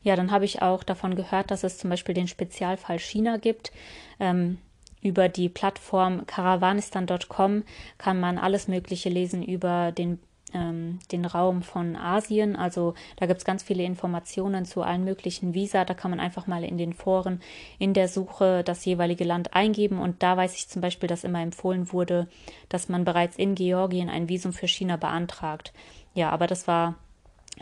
Ja, 0.04 0.14
dann 0.14 0.30
habe 0.30 0.44
ich 0.44 0.62
auch 0.62 0.84
davon 0.84 1.16
gehört, 1.16 1.50
dass 1.50 1.64
es 1.64 1.78
zum 1.78 1.90
Beispiel 1.90 2.14
den 2.14 2.28
Spezialfall 2.28 2.98
China 3.00 3.38
gibt. 3.38 3.72
Ähm, 4.20 4.58
über 5.02 5.28
die 5.28 5.48
Plattform 5.48 6.26
caravanistan.com 6.26 7.64
kann 7.98 8.20
man 8.20 8.38
alles 8.38 8.68
Mögliche 8.68 9.08
lesen 9.08 9.42
über 9.42 9.92
den 9.92 10.18
ähm, 10.54 11.00
den 11.10 11.24
Raum 11.24 11.62
von 11.62 11.96
Asien. 11.96 12.54
Also 12.54 12.94
da 13.16 13.26
gibt 13.26 13.38
es 13.38 13.44
ganz 13.44 13.62
viele 13.62 13.82
Informationen 13.82 14.64
zu 14.64 14.82
allen 14.82 15.04
möglichen 15.04 15.52
Visa. 15.52 15.84
Da 15.84 15.94
kann 15.94 16.10
man 16.10 16.20
einfach 16.20 16.46
mal 16.46 16.64
in 16.64 16.78
den 16.78 16.92
Foren 16.92 17.40
in 17.78 17.92
der 17.92 18.08
Suche 18.08 18.62
das 18.64 18.84
jeweilige 18.84 19.24
Land 19.24 19.54
eingeben. 19.54 19.98
Und 19.98 20.22
da 20.22 20.36
weiß 20.36 20.54
ich 20.54 20.68
zum 20.68 20.80
Beispiel, 20.80 21.08
dass 21.08 21.24
immer 21.24 21.42
empfohlen 21.42 21.92
wurde, 21.92 22.28
dass 22.68 22.88
man 22.88 23.04
bereits 23.04 23.36
in 23.36 23.54
Georgien 23.54 24.08
ein 24.08 24.28
Visum 24.28 24.52
für 24.52 24.68
China 24.68 24.96
beantragt. 24.96 25.72
Ja, 26.14 26.30
aber 26.30 26.46
das 26.46 26.68
war 26.68 26.94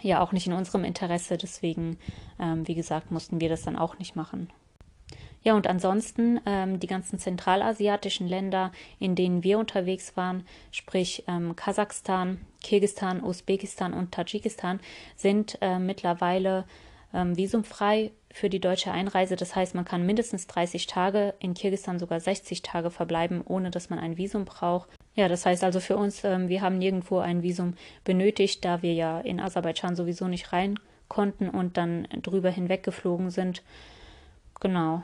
ja 0.00 0.20
auch 0.20 0.32
nicht 0.32 0.46
in 0.46 0.52
unserem 0.52 0.84
Interesse. 0.84 1.36
Deswegen, 1.36 1.98
ähm, 2.40 2.66
wie 2.66 2.74
gesagt, 2.74 3.10
mussten 3.10 3.40
wir 3.40 3.48
das 3.48 3.62
dann 3.62 3.76
auch 3.76 3.98
nicht 3.98 4.16
machen. 4.16 4.48
Ja, 5.44 5.54
und 5.54 5.66
ansonsten 5.66 6.40
ähm, 6.46 6.78
die 6.78 6.86
ganzen 6.86 7.18
zentralasiatischen 7.18 8.28
Länder, 8.28 8.70
in 9.00 9.16
denen 9.16 9.42
wir 9.42 9.58
unterwegs 9.58 10.16
waren, 10.16 10.46
sprich 10.70 11.24
ähm, 11.26 11.56
Kasachstan, 11.56 12.40
Kirgistan, 12.62 13.22
Usbekistan 13.22 13.92
und 13.92 14.12
Tadschikistan, 14.12 14.78
sind 15.16 15.58
äh, 15.60 15.80
mittlerweile 15.80 16.64
ähm, 17.12 17.36
visumfrei 17.36 18.12
für 18.30 18.48
die 18.48 18.60
deutsche 18.60 18.92
Einreise. 18.92 19.34
Das 19.34 19.56
heißt, 19.56 19.74
man 19.74 19.84
kann 19.84 20.06
mindestens 20.06 20.46
30 20.46 20.86
Tage, 20.86 21.34
in 21.40 21.54
Kirgistan 21.54 21.98
sogar 21.98 22.20
60 22.20 22.62
Tage 22.62 22.90
verbleiben, 22.90 23.42
ohne 23.44 23.70
dass 23.70 23.90
man 23.90 23.98
ein 23.98 24.16
Visum 24.16 24.44
braucht. 24.44 24.90
Ja, 25.14 25.28
das 25.28 25.44
heißt 25.44 25.62
also 25.62 25.80
für 25.80 25.96
uns, 25.96 26.24
ähm, 26.24 26.48
wir 26.48 26.62
haben 26.62 26.78
nirgendwo 26.78 27.18
ein 27.18 27.42
Visum 27.42 27.74
benötigt, 28.04 28.64
da 28.64 28.82
wir 28.82 28.94
ja 28.94 29.20
in 29.20 29.40
Aserbaidschan 29.40 29.94
sowieso 29.94 30.26
nicht 30.28 30.52
rein 30.52 30.78
konnten 31.08 31.50
und 31.50 31.76
dann 31.76 32.08
drüber 32.22 32.50
hinweggeflogen 32.50 33.30
sind. 33.30 33.62
Genau. 34.60 35.02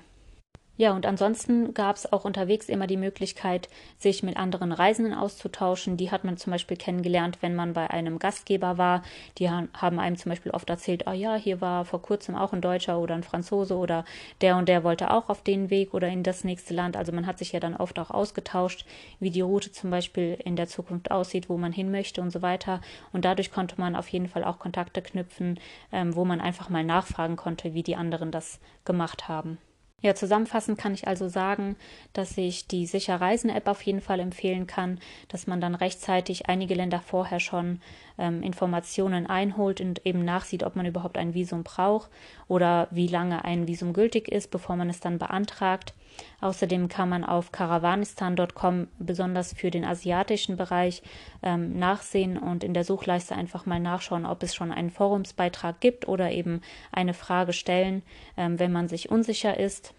Ja, 0.78 0.92
und 0.92 1.06
ansonsten 1.06 1.74
gab 1.74 1.96
es 1.96 2.12
auch 2.12 2.24
unterwegs 2.24 2.68
immer 2.68 2.86
die 2.86 2.96
Möglichkeit, 2.96 3.68
sich 3.98 4.22
mit 4.22 4.36
anderen 4.36 4.70
Reisenden 4.70 5.12
auszutauschen. 5.12 5.96
Die 5.96 6.12
hat 6.12 6.22
man 6.22 6.36
zum 6.36 6.52
Beispiel 6.52 6.76
kennengelernt, 6.76 7.38
wenn 7.40 7.56
man 7.56 7.72
bei 7.72 7.90
einem 7.90 8.20
Gastgeber 8.20 8.78
war. 8.78 9.02
Die 9.38 9.50
haben 9.50 9.98
einem 9.98 10.16
zum 10.16 10.30
Beispiel 10.30 10.52
oft 10.52 10.70
erzählt, 10.70 11.02
oh 11.08 11.12
ja, 11.12 11.34
hier 11.34 11.60
war 11.60 11.84
vor 11.84 12.00
kurzem 12.00 12.36
auch 12.36 12.52
ein 12.52 12.60
Deutscher 12.60 13.00
oder 13.00 13.16
ein 13.16 13.24
Franzose 13.24 13.76
oder 13.76 14.04
der 14.40 14.56
und 14.56 14.68
der 14.68 14.84
wollte 14.84 15.10
auch 15.10 15.28
auf 15.30 15.42
den 15.42 15.68
Weg 15.68 15.94
oder 15.94 16.06
in 16.06 16.22
das 16.22 16.44
nächste 16.44 16.74
Land. 16.74 16.96
Also 16.96 17.10
man 17.10 17.26
hat 17.26 17.38
sich 17.38 17.50
ja 17.50 17.58
dann 17.58 17.74
oft 17.74 17.98
auch 17.98 18.12
ausgetauscht, 18.12 18.86
wie 19.18 19.30
die 19.30 19.40
Route 19.40 19.72
zum 19.72 19.90
Beispiel 19.90 20.38
in 20.44 20.54
der 20.54 20.68
Zukunft 20.68 21.10
aussieht, 21.10 21.48
wo 21.48 21.58
man 21.58 21.72
hin 21.72 21.90
möchte 21.90 22.20
und 22.20 22.30
so 22.30 22.40
weiter. 22.40 22.80
Und 23.12 23.24
dadurch 23.24 23.50
konnte 23.50 23.80
man 23.80 23.96
auf 23.96 24.06
jeden 24.10 24.28
Fall 24.28 24.44
auch 24.44 24.60
Kontakte 24.60 25.02
knüpfen, 25.02 25.58
ähm, 25.90 26.14
wo 26.14 26.24
man 26.24 26.40
einfach 26.40 26.68
mal 26.68 26.84
nachfragen 26.84 27.34
konnte, 27.34 27.74
wie 27.74 27.82
die 27.82 27.96
anderen 27.96 28.30
das 28.30 28.60
gemacht 28.84 29.26
haben. 29.26 29.58
Ja, 30.00 30.14
zusammenfassend 30.14 30.78
kann 30.78 30.94
ich 30.94 31.08
also 31.08 31.28
sagen, 31.28 31.74
dass 32.12 32.38
ich 32.38 32.68
die 32.68 32.86
Sicher 32.86 33.20
Reisen 33.20 33.50
App 33.50 33.66
auf 33.66 33.82
jeden 33.82 34.00
Fall 34.00 34.20
empfehlen 34.20 34.68
kann, 34.68 35.00
dass 35.26 35.48
man 35.48 35.60
dann 35.60 35.74
rechtzeitig 35.74 36.48
einige 36.48 36.74
Länder 36.74 37.00
vorher 37.00 37.40
schon 37.40 37.80
ähm, 38.16 38.44
Informationen 38.44 39.26
einholt 39.26 39.80
und 39.80 40.06
eben 40.06 40.24
nachsieht, 40.24 40.62
ob 40.62 40.76
man 40.76 40.86
überhaupt 40.86 41.18
ein 41.18 41.34
Visum 41.34 41.64
braucht 41.64 42.10
oder 42.46 42.86
wie 42.92 43.08
lange 43.08 43.44
ein 43.44 43.66
Visum 43.66 43.92
gültig 43.92 44.28
ist, 44.28 44.52
bevor 44.52 44.76
man 44.76 44.88
es 44.88 45.00
dann 45.00 45.18
beantragt. 45.18 45.94
Außerdem 46.40 46.88
kann 46.88 47.08
man 47.08 47.24
auf 47.24 47.52
caravanistan.com 47.52 48.88
besonders 48.98 49.52
für 49.52 49.70
den 49.70 49.84
asiatischen 49.84 50.56
Bereich 50.56 51.02
ähm, 51.42 51.78
nachsehen 51.78 52.38
und 52.38 52.64
in 52.64 52.74
der 52.74 52.84
Suchleiste 52.84 53.34
einfach 53.34 53.66
mal 53.66 53.80
nachschauen, 53.80 54.26
ob 54.26 54.42
es 54.42 54.54
schon 54.54 54.72
einen 54.72 54.90
Forumsbeitrag 54.90 55.80
gibt 55.80 56.08
oder 56.08 56.30
eben 56.30 56.60
eine 56.92 57.14
Frage 57.14 57.52
stellen, 57.52 58.02
ähm, 58.36 58.58
wenn 58.58 58.72
man 58.72 58.88
sich 58.88 59.10
unsicher 59.10 59.58
ist. 59.58 59.94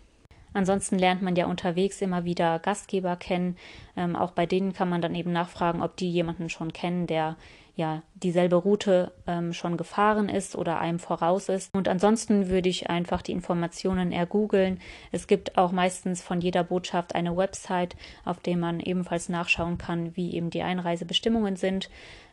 Ansonsten 0.54 0.98
lernt 0.98 1.22
man 1.22 1.36
ja 1.36 1.46
unterwegs 1.46 2.02
immer 2.02 2.26
wieder 2.26 2.60
Gastgeber 2.60 3.16
kennen. 3.16 3.56
Ähm, 3.96 4.16
auch 4.16 4.32
bei 4.32 4.46
denen 4.46 4.74
kann 4.74 4.90
man 4.90 5.02
dann 5.02 5.16
eben 5.16 5.32
nachfragen, 5.32 5.84
ob 5.84 5.96
die 5.98 6.10
jemanden 6.10 6.50
schon 6.50 6.74
kennen, 6.74 7.06
der 7.06 7.36
ja 7.80 8.04
dieselbe 8.14 8.58
Route 8.58 9.12
ähm, 9.26 9.54
schon 9.54 9.78
gefahren 9.78 10.30
ist 10.30 10.56
oder 10.56 10.80
einem 10.80 11.00
voraus 11.00 11.50
ist. 11.50 11.74
Und 11.74 11.88
ansonsten 11.88 12.50
würde 12.50 12.70
ich 12.70 12.90
einfach 12.90 13.22
die 13.22 13.32
Informationen 13.32 14.12
ergoogeln. 14.12 14.80
Es 15.12 15.26
gibt 15.26 15.58
auch 15.58 15.72
meistens 15.72 16.22
von 16.22 16.42
jeder 16.42 16.64
Botschaft 16.64 17.16
eine 17.16 17.36
Website, 17.36 17.96
auf 18.26 18.40
der 18.40 18.58
man 18.58 18.80
ebenfalls 18.82 19.30
nachschauen 19.30 19.78
kann, 19.78 20.16
wie 20.16 20.36
eben 20.36 20.50
die 20.50 20.62
Einreisebestimmungen 20.62 21.56
sind, 21.56 21.90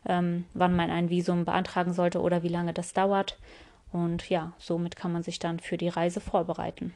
ähm, 0.06 0.44
wann 0.52 0.74
man 0.74 0.90
ein 0.90 1.08
Visum 1.08 1.44
beantragen 1.44 1.92
sollte 1.92 2.20
oder 2.20 2.42
wie 2.42 2.48
lange 2.48 2.74
das 2.74 2.92
dauert. 2.92 3.38
Und 3.92 4.28
ja, 4.28 4.52
somit 4.58 4.96
kann 4.96 5.12
man 5.12 5.22
sich 5.22 5.38
dann 5.38 5.60
für 5.60 5.76
die 5.76 5.88
Reise 5.88 6.20
vorbereiten. 6.20 6.92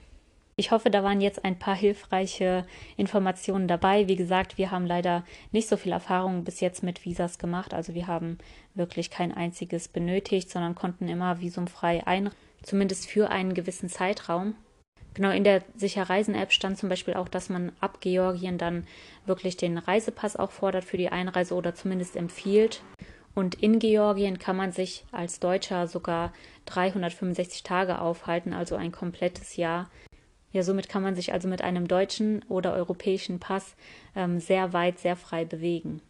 Ich 0.61 0.73
hoffe, 0.73 0.91
da 0.91 1.03
waren 1.03 1.23
jetzt 1.23 1.43
ein 1.43 1.59
paar 1.59 1.75
hilfreiche 1.75 2.67
Informationen 2.99 3.67
dabei. 3.67 4.09
Wie 4.09 4.17
gesagt, 4.17 4.59
wir 4.59 4.71
haben 4.71 4.85
leider 4.85 5.25
nicht 5.53 5.67
so 5.67 5.79
viel 5.79 5.91
Erfahrung 5.91 6.45
bis 6.45 6.61
jetzt 6.61 6.83
mit 6.83 7.07
Visas 7.07 7.39
gemacht. 7.39 7.73
Also 7.73 7.95
wir 7.95 8.07
haben 8.07 8.37
wirklich 8.75 9.09
kein 9.09 9.33
einziges 9.35 9.89
benötigt, 9.89 10.51
sondern 10.51 10.75
konnten 10.75 11.09
immer 11.09 11.41
visumfrei 11.41 12.07
ein, 12.07 12.29
zumindest 12.63 13.07
für 13.07 13.31
einen 13.31 13.55
gewissen 13.55 13.89
Zeitraum. 13.89 14.55
Genau, 15.15 15.31
in 15.31 15.45
der 15.45 15.63
Sicher-Reisen-App 15.77 16.53
stand 16.53 16.77
zum 16.77 16.91
Beispiel 16.91 17.15
auch, 17.15 17.29
dass 17.29 17.49
man 17.49 17.73
ab 17.81 18.03
Georgien 18.03 18.59
dann 18.59 18.87
wirklich 19.25 19.57
den 19.57 19.79
Reisepass 19.79 20.37
auch 20.37 20.51
fordert 20.51 20.85
für 20.85 20.99
die 20.99 21.09
Einreise 21.09 21.55
oder 21.55 21.75
zumindest 21.75 22.17
empfiehlt. 22.17 22.83
Und 23.35 23.55
in 23.55 23.79
Georgien 23.79 24.39
kann 24.39 24.57
man 24.57 24.73
sich 24.73 25.07
als 25.11 25.41
Deutscher 25.41 25.89
sogar 25.89 26.35
365 26.67 27.63
Tage 27.63 27.99
aufhalten, 27.99 28.53
also 28.53 28.77
ein 28.77 28.93
komplettes 28.93 29.57
Jahr. 29.57 29.89
Ja, 30.53 30.63
somit 30.63 30.89
kann 30.89 31.03
man 31.03 31.15
sich 31.15 31.33
also 31.33 31.49
mit 31.49 31.63
einem 31.63 31.87
deutschen 31.87 32.45
oder 32.49 32.73
europäischen 32.73 33.39
Pass 33.39 33.77
ähm, 34.17 34.41
sehr 34.41 34.73
weit, 34.73 34.99
sehr 34.99 35.17
frei 35.17 35.45
bewegen. 35.45 36.03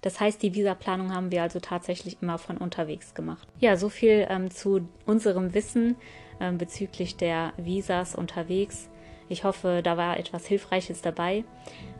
Das 0.00 0.18
heißt, 0.18 0.42
die 0.42 0.54
Visaplanung 0.54 1.14
haben 1.14 1.30
wir 1.30 1.42
also 1.42 1.60
tatsächlich 1.60 2.18
immer 2.20 2.38
von 2.38 2.58
unterwegs 2.58 3.14
gemacht. 3.14 3.46
Ja, 3.60 3.76
so 3.76 3.88
viel 3.88 4.26
ähm, 4.28 4.50
zu 4.50 4.88
unserem 5.06 5.54
Wissen 5.54 5.96
ähm, 6.40 6.58
bezüglich 6.58 7.16
der 7.16 7.52
Visas 7.56 8.14
unterwegs. 8.14 8.90
Ich 9.28 9.44
hoffe, 9.44 9.80
da 9.82 9.96
war 9.96 10.18
etwas 10.18 10.46
Hilfreiches 10.46 11.00
dabei. 11.00 11.44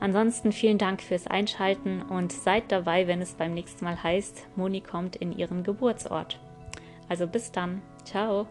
Ansonsten 0.00 0.52
vielen 0.52 0.78
Dank 0.78 1.00
fürs 1.00 1.26
Einschalten 1.28 2.02
und 2.02 2.32
seid 2.32 2.70
dabei, 2.72 3.06
wenn 3.06 3.22
es 3.22 3.34
beim 3.34 3.54
nächsten 3.54 3.84
Mal 3.84 4.02
heißt, 4.02 4.48
Moni 4.56 4.80
kommt 4.80 5.16
in 5.16 5.32
ihren 5.32 5.62
Geburtsort. 5.62 6.40
Also 7.08 7.26
bis 7.26 7.52
dann. 7.52 7.82
Ciao. 8.04 8.48